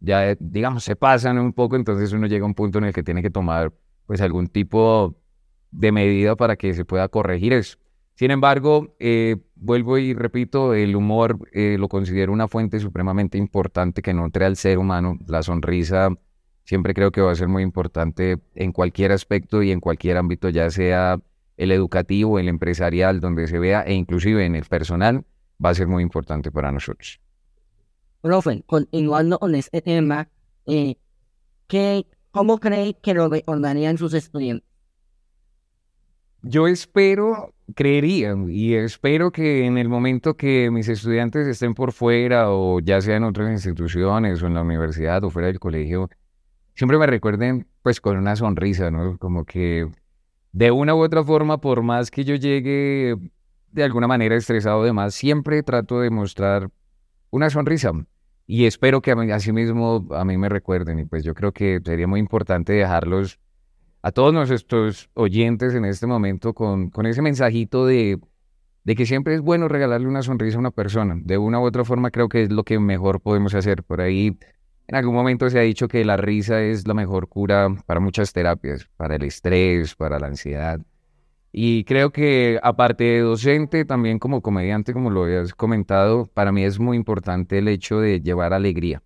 ya 0.00 0.36
digamos, 0.38 0.84
se 0.84 0.96
pasan 0.96 1.38
un 1.38 1.54
poco, 1.54 1.76
entonces 1.76 2.12
uno 2.12 2.26
llega 2.26 2.44
a 2.44 2.46
un 2.48 2.54
punto 2.54 2.76
en 2.76 2.84
el 2.84 2.92
que 2.92 3.02
tiene 3.02 3.22
que 3.22 3.30
tomar, 3.30 3.72
pues, 4.04 4.20
algún 4.20 4.48
tipo 4.48 5.16
de 5.72 5.90
medida 5.90 6.36
para 6.36 6.56
que 6.56 6.74
se 6.74 6.84
pueda 6.84 7.08
corregir 7.08 7.52
eso. 7.52 7.78
Sin 8.14 8.30
embargo, 8.30 8.94
eh, 9.00 9.36
vuelvo 9.56 9.98
y 9.98 10.14
repito, 10.14 10.74
el 10.74 10.94
humor 10.94 11.38
eh, 11.52 11.76
lo 11.78 11.88
considero 11.88 12.32
una 12.32 12.46
fuente 12.46 12.78
supremamente 12.78 13.38
importante 13.38 14.02
que 14.02 14.12
nutre 14.12 14.44
al 14.44 14.56
ser 14.56 14.78
humano. 14.78 15.18
La 15.26 15.42
sonrisa 15.42 16.10
siempre 16.64 16.94
creo 16.94 17.10
que 17.10 17.22
va 17.22 17.32
a 17.32 17.34
ser 17.34 17.48
muy 17.48 17.62
importante 17.62 18.38
en 18.54 18.72
cualquier 18.72 19.12
aspecto 19.12 19.62
y 19.62 19.72
en 19.72 19.80
cualquier 19.80 20.18
ámbito, 20.18 20.50
ya 20.50 20.70
sea 20.70 21.20
el 21.56 21.72
educativo, 21.72 22.38
el 22.38 22.48
empresarial, 22.48 23.20
donde 23.20 23.48
se 23.48 23.58
vea, 23.58 23.82
e 23.82 23.94
inclusive 23.94 24.44
en 24.44 24.56
el 24.56 24.64
personal, 24.64 25.24
va 25.64 25.70
a 25.70 25.74
ser 25.74 25.86
muy 25.86 26.02
importante 26.02 26.50
para 26.50 26.70
nosotros. 26.70 27.20
Profe, 28.20 28.62
continuando 28.66 29.38
con 29.38 29.54
este 29.54 29.80
tema, 29.80 30.28
eh, 30.66 30.96
¿qué, 31.66 32.06
¿cómo 32.30 32.58
cree 32.58 32.94
que 33.02 33.14
lo 33.14 33.28
recordarían 33.28 33.98
sus 33.98 34.14
estudiantes? 34.14 34.71
Yo 36.44 36.66
espero, 36.66 37.54
creería, 37.74 38.34
y 38.48 38.74
espero 38.74 39.30
que 39.30 39.64
en 39.64 39.78
el 39.78 39.88
momento 39.88 40.36
que 40.36 40.70
mis 40.72 40.88
estudiantes 40.88 41.46
estén 41.46 41.74
por 41.74 41.92
fuera 41.92 42.50
o 42.50 42.80
ya 42.80 43.00
sea 43.00 43.16
en 43.16 43.24
otras 43.24 43.50
instituciones 43.52 44.42
o 44.42 44.48
en 44.48 44.54
la 44.54 44.62
universidad 44.62 45.22
o 45.22 45.30
fuera 45.30 45.46
del 45.46 45.60
colegio, 45.60 46.10
siempre 46.74 46.98
me 46.98 47.06
recuerden 47.06 47.68
pues 47.82 48.00
con 48.00 48.16
una 48.16 48.34
sonrisa, 48.34 48.90
¿no? 48.90 49.18
Como 49.18 49.44
que 49.44 49.88
de 50.50 50.70
una 50.72 50.94
u 50.96 50.98
otra 51.02 51.22
forma, 51.22 51.60
por 51.60 51.82
más 51.82 52.10
que 52.10 52.24
yo 52.24 52.34
llegue 52.34 53.16
de 53.70 53.84
alguna 53.84 54.08
manera 54.08 54.34
estresado 54.34 54.80
o 54.80 54.84
demás, 54.84 55.14
siempre 55.14 55.62
trato 55.62 56.00
de 56.00 56.10
mostrar 56.10 56.70
una 57.30 57.50
sonrisa. 57.50 57.92
Y 58.46 58.66
espero 58.66 59.00
que 59.00 59.12
así 59.12 59.52
mismo 59.52 60.08
a 60.10 60.24
mí 60.24 60.36
me 60.36 60.48
recuerden. 60.48 60.98
Y 60.98 61.04
pues 61.04 61.22
yo 61.22 61.34
creo 61.34 61.52
que 61.52 61.80
sería 61.84 62.08
muy 62.08 62.20
importante 62.20 62.72
dejarlos 62.72 63.38
a 64.02 64.10
todos 64.10 64.34
nuestros 64.34 65.08
oyentes 65.14 65.74
en 65.74 65.84
este 65.84 66.06
momento 66.06 66.54
con, 66.54 66.90
con 66.90 67.06
ese 67.06 67.22
mensajito 67.22 67.86
de, 67.86 68.18
de 68.84 68.94
que 68.96 69.06
siempre 69.06 69.34
es 69.34 69.40
bueno 69.40 69.68
regalarle 69.68 70.08
una 70.08 70.22
sonrisa 70.22 70.56
a 70.56 70.60
una 70.60 70.70
persona. 70.72 71.16
De 71.22 71.38
una 71.38 71.60
u 71.60 71.64
otra 71.64 71.84
forma 71.84 72.10
creo 72.10 72.28
que 72.28 72.42
es 72.42 72.50
lo 72.50 72.64
que 72.64 72.78
mejor 72.80 73.20
podemos 73.20 73.54
hacer. 73.54 73.84
Por 73.84 74.00
ahí 74.00 74.36
en 74.88 74.96
algún 74.96 75.14
momento 75.14 75.48
se 75.48 75.58
ha 75.58 75.62
dicho 75.62 75.86
que 75.86 76.04
la 76.04 76.16
risa 76.16 76.60
es 76.60 76.86
la 76.86 76.94
mejor 76.94 77.28
cura 77.28 77.68
para 77.86 78.00
muchas 78.00 78.32
terapias, 78.32 78.88
para 78.96 79.16
el 79.16 79.22
estrés, 79.22 79.94
para 79.94 80.18
la 80.18 80.26
ansiedad. 80.26 80.80
Y 81.52 81.84
creo 81.84 82.10
que 82.10 82.58
aparte 82.62 83.04
de 83.04 83.20
docente, 83.20 83.84
también 83.84 84.18
como 84.18 84.40
comediante, 84.40 84.94
como 84.94 85.10
lo 85.10 85.24
habías 85.24 85.54
comentado, 85.54 86.26
para 86.26 86.50
mí 86.50 86.64
es 86.64 86.80
muy 86.80 86.96
importante 86.96 87.58
el 87.58 87.68
hecho 87.68 88.00
de 88.00 88.20
llevar 88.20 88.52
alegría. 88.52 89.02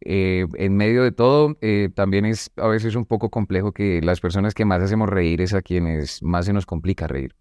Eh, 0.00 0.46
en 0.54 0.76
medio 0.76 1.02
de 1.02 1.12
todo, 1.12 1.56
eh, 1.60 1.90
también 1.94 2.24
es 2.24 2.50
a 2.56 2.68
veces 2.68 2.94
un 2.94 3.04
poco 3.04 3.30
complejo 3.30 3.72
que 3.72 4.00
las 4.02 4.20
personas 4.20 4.54
que 4.54 4.64
más 4.64 4.82
hacemos 4.82 5.08
reír 5.08 5.40
es 5.40 5.54
a 5.54 5.62
quienes 5.62 6.22
más 6.22 6.46
se 6.46 6.52
nos 6.52 6.66
complica 6.66 7.06
reír. 7.06 7.34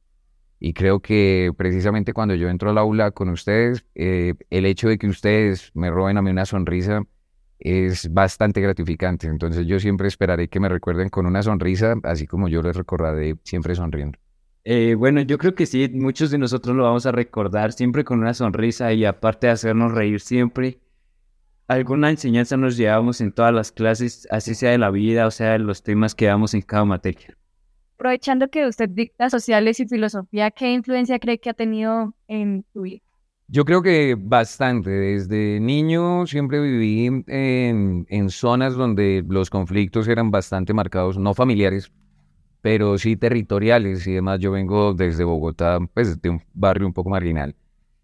Y 0.60 0.74
creo 0.74 1.00
que 1.02 1.52
precisamente 1.56 2.14
cuando 2.14 2.34
yo 2.34 2.50
entro 2.50 2.72
al 2.72 2.80
aula 2.80 3.12
con 3.12 3.30
ustedes, 3.30 3.86
eh, 3.94 4.34
el 4.50 4.66
hecho 4.66 4.90
de 4.90 4.98
que 4.98 5.08
ustedes 5.08 5.72
me 5.76 5.92
roben 5.92 6.18
a 6.18 6.24
mí 6.24 6.32
una 6.32 6.46
sonrisa 6.46 7.04
es 7.60 8.12
bastante 8.12 8.60
gratificante. 8.60 9.28
Entonces 9.28 9.68
yo 9.68 9.80
siempre 9.80 10.08
esperaré 10.08 10.48
que 10.48 10.60
me 10.60 10.70
recuerden 10.70 11.10
con 11.10 11.28
una 11.28 11.44
sonrisa, 11.44 11.96
así 12.04 12.26
como 12.26 12.48
yo 12.48 12.64
les 12.64 12.76
recordaré 12.76 13.36
siempre 13.44 13.76
sonriendo. 13.76 14.18
bueno, 14.98 15.22
yo 15.22 15.38
creo 15.38 15.54
que 15.54 15.68
sí, 15.68 15.88
muchos 15.94 16.32
de 16.32 16.40
nosotros 16.40 16.76
lo 16.76 16.84
vamos 16.84 17.06
a 17.06 17.12
recordar 17.12 17.72
siempre 17.72 18.04
con 18.04 18.20
una 18.20 18.34
sonrisa 18.34 18.92
y 18.94 19.06
aparte 19.06 19.46
de 19.46 19.54
hacernos 19.54 19.92
reír 19.92 20.20
siempre, 20.20 20.80
alguna 21.68 22.10
enseñanza 22.10 22.58
nos 22.58 22.78
llevamos 22.78 23.22
en 23.22 23.32
todas 23.32 23.54
las 23.54 23.72
clases, 23.72 24.28
así 24.32 24.56
sea 24.56 24.72
de 24.72 24.78
la 24.78 24.90
vida 24.90 25.28
o 25.28 25.32
sea 25.32 25.52
de 25.52 25.60
los 25.60 25.84
temas 25.84 26.16
que 26.16 26.26
damos 26.26 26.54
en 26.54 26.62
cada 26.62 26.86
materia. 26.86 27.38
Aprovechando 27.96 28.48
que 28.50 28.68
usted 28.68 28.90
dicta 28.90 29.30
sociales 29.30 29.80
y 29.80 29.88
filosofía, 29.88 30.52
¿qué 30.52 30.72
influencia 30.72 31.20
cree 31.20 31.40
que 31.40 31.50
ha 31.50 31.54
tenido 31.54 32.14
en 32.28 32.64
tu 32.72 32.84
vida? 32.84 33.02
Yo 33.50 33.66
creo 33.66 33.82
que 33.82 34.16
bastante. 34.20 34.90
Desde 34.90 35.60
niño 35.60 36.28
siempre 36.28 36.60
viví 36.60 37.06
en, 37.06 38.06
en, 38.08 38.30
zonas 38.30 38.76
donde 38.76 39.24
los 39.28 39.50
conflictos 39.50 40.08
eran 40.08 40.32
bastante 40.32 40.74
marcados, 40.74 41.18
no 41.18 41.34
familiares, 41.34 41.92
pero 42.62 42.98
sí 42.98 43.16
territoriales 43.16 44.06
y 44.06 44.14
demás. 44.14 44.40
Yo 44.40 44.52
vengo 44.52 44.94
desde 44.94 45.24
Bogotá, 45.24 45.80
pues 45.94 46.22
de 46.22 46.30
un 46.30 46.42
barrio 46.54 46.88
un 46.88 46.94
poco 46.94 47.10
marginal. 47.10 47.56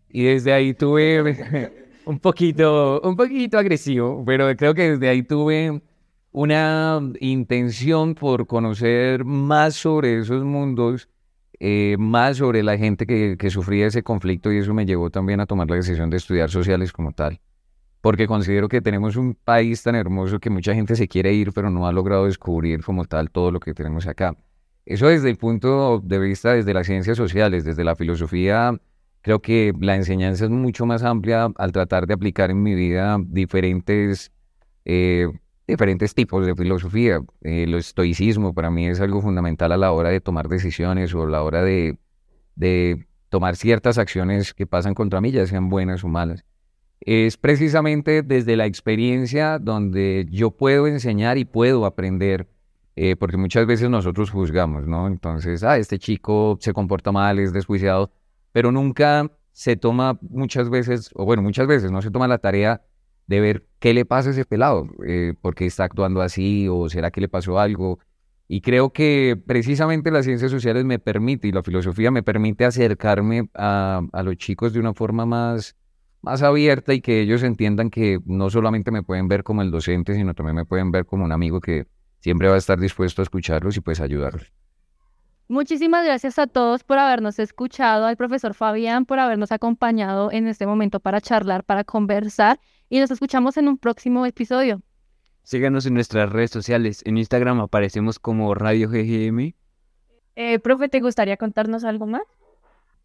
Y 0.10 0.24
desde 0.24 0.54
ahí 0.54 0.74
tuve 0.74 1.83
un 2.06 2.20
poquito, 2.20 3.02
un 3.02 3.16
poquito 3.16 3.58
agresivo, 3.58 4.24
pero 4.26 4.56
creo 4.56 4.74
que 4.74 4.92
desde 4.92 5.10
ahí 5.10 5.24
tuve 5.24 5.82
una 6.32 7.00
intención 7.20 8.16
por 8.16 8.48
conocer 8.48 9.24
más 9.24 9.76
sobre 9.76 10.20
esos 10.20 10.44
mundos, 10.44 11.10
eh, 11.60 11.96
más 12.00 12.38
sobre 12.38 12.64
la 12.64 12.78
gente 12.78 13.06
que, 13.06 13.38
que 13.38 13.50
sufría 13.50 13.88
ese 13.88 14.04
conflicto 14.04 14.52
y 14.52 14.58
eso 14.58 14.74
me 14.74 14.86
llevó 14.86 15.10
también 15.10 15.40
a 15.40 15.46
tomar 15.46 15.70
la 15.70 15.76
decisión 15.76 16.10
de 16.10 16.18
estudiar 16.18 16.50
sociales 16.50 16.92
como 16.92 17.12
tal, 17.12 17.40
porque 18.02 18.28
considero 18.28 18.68
que 18.68 18.82
tenemos 18.82 19.16
un 19.16 19.36
país 19.36 19.84
tan 19.84 19.96
hermoso 19.96 20.40
que 20.40 20.50
mucha 20.50 20.74
gente 20.74 20.96
se 20.96 21.08
quiere 21.08 21.34
ir, 21.34 21.54
pero 21.54 21.70
no 21.70 21.88
ha 21.88 21.92
logrado 21.92 22.26
descubrir 22.26 22.84
como 22.84 23.06
tal 23.06 23.30
todo 23.32 23.52
lo 23.52 23.60
que 23.60 23.74
tenemos 23.74 24.08
acá. 24.08 24.36
Eso 24.86 25.08
desde 25.08 25.30
el 25.30 25.38
punto 25.38 26.02
de 26.04 26.20
vista, 26.20 26.54
desde 26.54 26.74
las 26.74 26.88
ciencias 26.88 27.16
sociales, 27.16 27.64
desde 27.64 27.86
la 27.86 27.96
filosofía, 27.96 28.78
creo 29.24 29.42
que 29.42 29.74
la 29.80 29.96
enseñanza 29.96 30.44
es 30.46 30.52
mucho 30.52 30.86
más 30.86 31.02
amplia 31.02 31.50
al 31.56 31.72
tratar 31.72 32.06
de 32.06 32.14
aplicar 32.14 32.52
en 32.52 32.62
mi 32.62 32.76
vida 32.76 33.18
diferentes, 33.26 34.32
eh, 34.84 35.28
diferentes 35.66 36.14
tipos 36.14 36.46
de 36.46 36.54
filosofía. 36.54 37.22
el 37.42 37.74
estoicismo 37.74 38.54
para 38.54 38.70
mí 38.70 38.86
es 38.86 39.00
algo 39.00 39.22
fundamental 39.22 39.72
a 39.72 39.78
la 39.78 39.94
hora 39.94 40.10
de 40.10 40.20
tomar 40.20 40.50
decisiones 40.50 41.16
o 41.16 41.24
a 41.24 41.30
la 41.30 41.42
hora 41.42 41.64
de, 41.64 41.98
de 42.56 43.08
tomar 43.30 43.56
ciertas 43.56 43.98
acciones 43.98 44.54
que 44.54 44.68
pasan 44.68 44.94
contra 44.94 45.22
mí, 45.22 45.32
ya 45.32 45.48
sean 45.48 45.70
buenas 45.70 46.04
o 46.04 46.10
malas. 46.10 46.44
Es 47.00 47.38
precisamente 47.38 48.24
desde 48.24 48.58
la 48.58 48.66
experiencia 48.66 49.58
donde 49.58 50.28
yo 50.30 50.52
puedo 50.52 50.86
enseñar 50.86 51.38
y 51.38 51.46
puedo 51.46 51.86
aprender, 51.86 52.50
eh, 52.98 53.16
porque 53.16 53.38
muchas 53.38 53.66
veces 53.68 53.90
nosotros 53.90 54.32
juzgamos, 54.32 54.86
¿no? 54.86 55.08
Entonces, 55.08 55.64
ah, 55.64 55.78
este 55.78 55.98
chico 55.98 56.58
se 56.60 56.74
comporta 56.74 57.14
mal, 57.14 57.40
es 57.40 57.54
desjuiciado, 57.54 58.12
pero 58.54 58.72
nunca 58.72 59.30
se 59.52 59.76
toma 59.76 60.18
muchas 60.22 60.70
veces, 60.70 61.10
o 61.16 61.26
bueno, 61.26 61.42
muchas 61.42 61.68
veces 61.68 61.92
no 61.92 62.02
se 62.02 62.10
toma 62.10 62.30
la 62.30 62.38
tarea 62.38 62.82
de 63.28 63.42
ver 63.42 63.66
qué 63.80 63.94
le 63.94 64.06
pasa 64.06 64.30
a 64.30 64.32
ese 64.32 64.46
pelado, 64.46 64.88
eh, 65.06 65.34
por 65.42 65.56
qué 65.56 65.66
está 65.66 65.84
actuando 65.84 66.22
así, 66.22 66.68
o 66.70 66.90
será 66.90 67.12
que 67.12 67.22
le 67.22 67.28
pasó 67.28 67.60
algo, 67.60 68.00
y 68.48 68.62
creo 68.62 68.92
que 68.92 69.42
precisamente 69.46 70.12
las 70.12 70.26
ciencias 70.26 70.52
sociales 70.52 70.86
me 70.86 71.00
permite 71.00 71.48
y 71.48 71.52
la 71.52 71.64
filosofía 71.64 72.12
me 72.12 72.24
permite 72.24 72.66
acercarme 72.66 73.50
a, 73.54 74.02
los 74.24 74.38
chicos 74.38 74.74
de 74.74 74.80
una 74.80 74.94
forma 74.94 75.26
más, 75.26 75.76
más 76.22 76.44
abierta 76.44 76.94
y 76.94 77.02
que 77.02 77.22
ellos 77.22 77.42
entiendan 77.44 77.90
que 77.90 78.20
no 78.26 78.50
solamente 78.50 78.92
me 78.92 79.02
pueden 79.02 79.28
ver 79.28 79.44
como 79.44 79.62
el 79.62 79.72
docente, 79.72 80.14
sino 80.14 80.34
también 80.34 80.56
me 80.56 80.66
pueden 80.66 80.92
ver 80.92 81.06
como 81.06 81.26
un 81.26 81.32
amigo 81.32 81.62
que 81.62 81.88
siempre 82.20 82.48
va 82.48 82.56
a 82.56 82.60
estar 82.60 82.80
dispuesto 82.80 83.22
a 83.22 83.24
escucharlos 83.24 83.78
y 83.78 83.82
pues 83.82 84.00
ayudarlos. 84.00 84.52
Muchísimas 85.54 86.04
gracias 86.04 86.40
a 86.40 86.48
todos 86.48 86.84
por 86.84 86.98
habernos 86.98 87.38
escuchado, 87.38 88.08
al 88.08 88.18
profesor 88.18 88.56
Fabián 88.56 89.06
por 89.06 89.20
habernos 89.20 89.52
acompañado 89.52 90.32
en 90.32 90.48
este 90.48 90.66
momento 90.66 91.00
para 91.00 91.22
charlar, 91.22 91.64
para 91.64 91.84
conversar 91.84 92.60
y 92.90 93.00
nos 93.00 93.12
escuchamos 93.12 93.56
en 93.58 93.68
un 93.68 93.78
próximo 93.78 94.26
episodio. 94.26 94.82
Síganos 95.44 95.86
en 95.86 95.94
nuestras 95.94 96.32
redes 96.32 96.50
sociales. 96.50 97.04
En 97.06 97.20
Instagram 97.20 97.60
aparecemos 97.60 98.18
como 98.18 98.56
Radio 98.56 98.90
GGM. 98.90 99.54
Eh, 100.36 100.58
profe, 100.58 100.90
¿te 100.90 101.02
gustaría 101.02 101.38
contarnos 101.38 101.84
algo 101.84 102.08
más? 102.08 102.24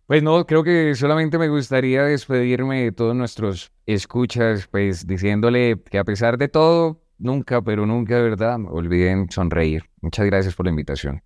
Pues 0.07 0.23
no, 0.23 0.47
creo 0.47 0.65
que 0.65 0.95
solamente 0.95 1.37
me 1.37 1.51
gustaría 1.51 2.05
despedirme 2.05 2.85
de 2.85 2.93
todos 2.93 3.15
nuestros 3.15 3.73
escuchas, 3.85 4.69
pues 4.69 5.07
diciéndole 5.07 5.83
que 5.83 5.99
a 5.99 6.05
pesar 6.05 6.39
de 6.39 6.49
todo, 6.49 7.03
nunca, 7.19 7.61
pero 7.61 7.85
nunca 7.85 8.17
de 8.17 8.23
verdad, 8.23 8.59
olviden 8.71 9.31
sonreír. 9.31 9.85
Muchas 10.01 10.25
gracias 10.25 10.55
por 10.55 10.65
la 10.65 10.71
invitación. 10.71 11.23